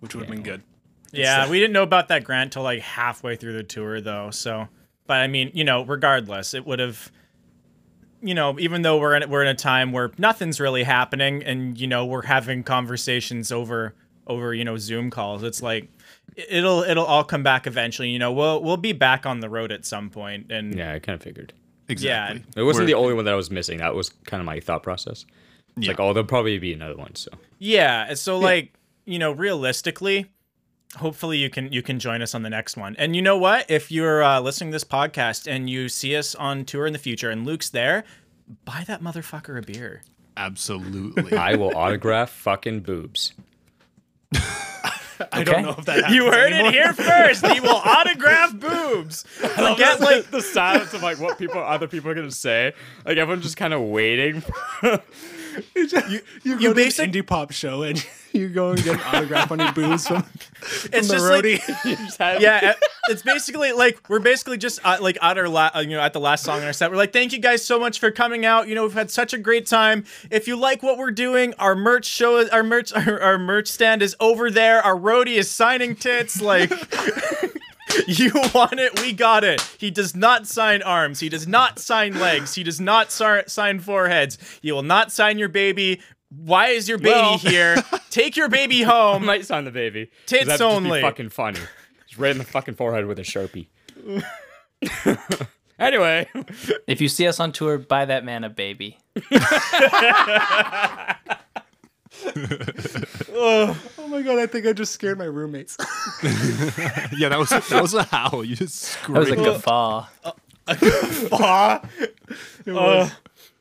[0.00, 0.62] which would have been good.
[1.12, 4.30] Yeah, we didn't know about that grant till like halfway through the tour, though.
[4.30, 4.68] So,
[5.06, 7.10] but I mean, you know, regardless, it would have,
[8.22, 11.78] you know, even though we're in we're in a time where nothing's really happening, and
[11.80, 13.94] you know, we're having conversations over
[14.26, 15.42] over you know Zoom calls.
[15.42, 15.88] It's like
[16.36, 18.10] it'll it'll all come back eventually.
[18.10, 20.98] You know, we'll we'll be back on the road at some point, and Yeah, I
[20.98, 21.52] kind of figured.
[21.88, 22.44] Exactly.
[22.54, 22.60] Yeah.
[22.60, 23.78] It wasn't We're- the only one that I was missing.
[23.78, 25.26] That was kind of my thought process.
[25.76, 27.14] It's like, oh, there'll probably be another one.
[27.14, 28.74] So Yeah, so like,
[29.06, 30.26] you know, realistically,
[30.96, 32.96] hopefully you can you can join us on the next one.
[32.98, 33.70] And you know what?
[33.70, 36.98] If you're uh, listening to this podcast and you see us on tour in the
[36.98, 38.04] future and Luke's there,
[38.64, 40.02] buy that motherfucker a beer.
[40.36, 41.36] Absolutely.
[41.36, 43.32] I will autograph fucking boobs.
[44.34, 45.44] I Okay.
[45.44, 46.68] don't know if that happens You heard anymore.
[46.70, 47.46] it here first.
[47.46, 49.24] He will autograph boobs.
[49.24, 52.72] Forget like the silence of like what people, other people are gonna say.
[53.04, 54.42] Like everyone's just kind of waiting.
[55.74, 58.94] You, you, you go to basic- an indie pop show and you go and get
[58.94, 62.40] an autograph on your booze from, from it's the just like roadie.
[62.40, 62.74] yeah,
[63.08, 66.12] it's basically like we're basically just uh, like at our la- uh, you know at
[66.12, 66.90] the last song in our set.
[66.90, 68.68] We're like, thank you guys so much for coming out.
[68.68, 70.04] You know, we've had such a great time.
[70.30, 74.02] If you like what we're doing, our merch show, our merch, our, our merch stand
[74.02, 74.82] is over there.
[74.82, 76.40] Our roadie is signing tits.
[76.40, 76.70] Like,
[78.06, 79.60] you want it, we got it.
[79.78, 81.20] He does not sign arms.
[81.20, 82.54] He does not sign legs.
[82.54, 84.38] He does not sar- sign foreheads.
[84.62, 86.00] He will not sign your baby.
[86.30, 87.76] Why is your baby Well- here?
[88.10, 89.24] Take your baby I home.
[89.24, 90.10] might sign the baby.
[90.26, 91.00] Tits that'd just be only.
[91.00, 91.60] fucking funny.
[92.06, 93.66] Just right in the fucking forehead with a sharpie.
[95.78, 96.28] anyway,
[96.88, 98.98] If you see us on tour, buy that man a baby.
[103.32, 103.76] oh
[104.08, 105.76] my god, I think I just scared my roommates.
[107.16, 108.44] yeah, that was that was a howl.
[108.44, 109.16] You just screamed.
[109.16, 109.44] That was a screamed.
[109.46, 110.06] guffaw.
[111.32, 111.80] Aw.
[112.68, 113.12] oh,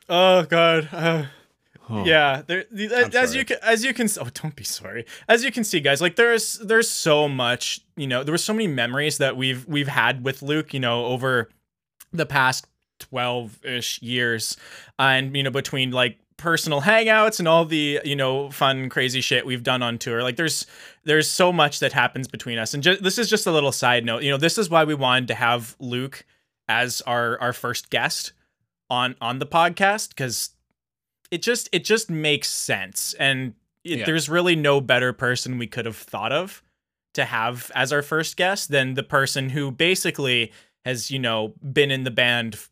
[0.09, 0.89] oh god.
[0.91, 1.25] Uh,
[1.89, 2.05] Oh.
[2.05, 2.65] Yeah, there.
[2.71, 3.39] The, as sorry.
[3.39, 4.07] you can, as you can.
[4.21, 5.05] Oh, don't be sorry.
[5.27, 7.81] As you can see, guys, like there's there's so much.
[7.95, 10.73] You know, there were so many memories that we've we've had with Luke.
[10.73, 11.49] You know, over
[12.13, 12.67] the past
[12.99, 14.55] twelve ish years,
[14.99, 19.45] and you know, between like personal hangouts and all the you know fun crazy shit
[19.45, 20.65] we've done on tour like there's
[21.03, 24.05] there's so much that happens between us and ju- this is just a little side
[24.05, 26.25] note you know this is why we wanted to have luke
[26.69, 28.31] as our our first guest
[28.89, 30.51] on on the podcast because
[31.31, 33.53] it just it just makes sense and
[33.83, 34.05] it, Yeah.
[34.05, 36.61] there's really no better person we could have thought of
[37.13, 40.51] to have as our first guest than the person who basically
[40.85, 42.69] has you know been in the band f-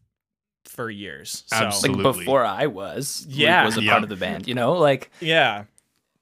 [0.65, 2.03] for years so Absolutely.
[2.03, 3.61] Like before I was, Yeah.
[3.61, 3.91] Luke was a Yeah.
[3.91, 4.47] part of the band.
[4.47, 5.63] You know, like yeah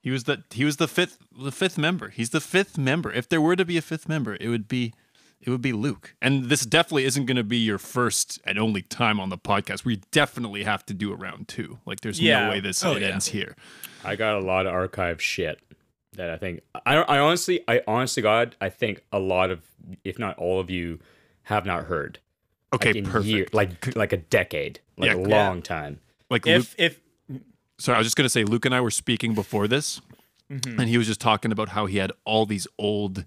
[0.01, 2.09] He was the he was the fifth the fifth member.
[2.09, 3.11] He's the fifth member.
[3.11, 4.93] If there were to be a fifth member, it would be
[5.41, 6.15] it would be Luke.
[6.21, 9.85] And this definitely isn't going to be your first and only time on the podcast.
[9.85, 11.79] We definitely have to do a round two.
[11.85, 12.45] Like there's Yeah.
[12.45, 13.09] no way this Oh, it yeah.
[13.09, 13.55] ends here.
[14.03, 15.59] I got a lot of archive shit
[16.13, 19.61] that I think I, I honestly I honestly God I think a lot of
[20.03, 20.99] if not all of you
[21.43, 22.19] have not heard
[22.73, 23.25] Okay, like perfect.
[23.25, 25.15] year, like like a decade like Yeah.
[25.17, 26.99] a long time like Luke, if if
[27.77, 30.01] sorry, I was just gonna say Luke and I were speaking before this,
[30.51, 30.79] Mm-hmm.
[30.79, 33.25] and he was just talking about how he had all these old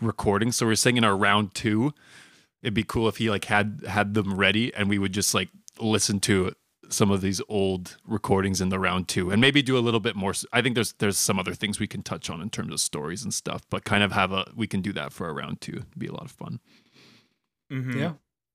[0.00, 0.56] recordings.
[0.56, 1.92] So we are saying in our round two,
[2.62, 5.48] it'd be cool if he like had had them ready, and we would just like
[5.80, 6.52] listen to
[6.88, 10.14] some of these old recordings in the round two, and maybe do a little bit
[10.14, 10.32] more.
[10.52, 13.24] i think there's there's some other things we can touch on in terms of stories
[13.24, 15.72] and stuff, but kind of have a we can do that for a round two.
[15.78, 16.60] It'd be a lot of fun.
[17.72, 17.94] mhm.
[17.98, 18.12] Yeah.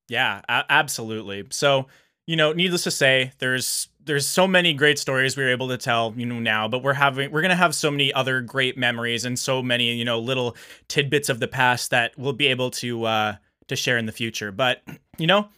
[0.07, 1.45] Yeah, a- absolutely.
[1.51, 1.87] So,
[2.27, 5.77] you know, needless to say, there's there's so many great stories we were able to
[5.77, 9.25] tell, you know, now, but we're having we're gonna have so many other great memories
[9.25, 10.55] and so many, you know, little
[10.87, 13.35] tidbits of the past that we'll be able to uh
[13.67, 14.51] to share in the future.
[14.51, 14.81] But,
[15.17, 15.49] you know,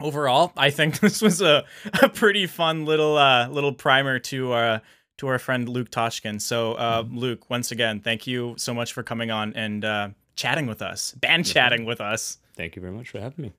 [0.00, 1.64] overall, I think this was a,
[2.02, 4.78] a pretty fun little uh little primer to uh
[5.18, 6.40] to our friend Luke Toshkin.
[6.40, 10.66] So uh Luke, once again, thank you so much for coming on and uh chatting
[10.66, 12.38] with us, band chatting with us.
[12.56, 13.52] thank you very much for having me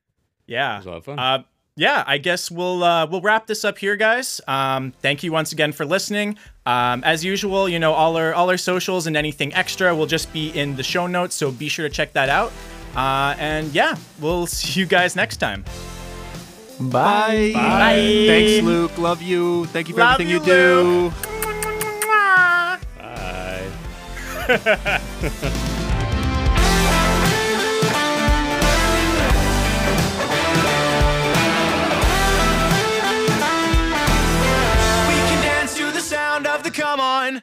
[0.47, 0.75] Yeah.
[0.75, 1.43] it was a lot of fun Uh,
[1.77, 4.41] yeah, I guess we'll uh, we'll wrap this up here, guys.
[4.47, 6.37] Um, thank you once again for listening.
[6.65, 10.31] Um, as usual, you know all our all our socials and anything extra will just
[10.33, 12.51] be in the show notes, so be sure to check that out.
[12.95, 15.63] Uh, and yeah, we'll see you guys next time.
[16.79, 17.51] bye.
[17.53, 18.25] Bye.
[18.27, 18.97] Thanks, Luke.
[18.97, 19.65] Love you.
[19.67, 21.09] Thank you for Love everything you, you, do.
[22.07, 22.79] bye
[24.47, 25.01] Bye.
[36.71, 37.41] come on.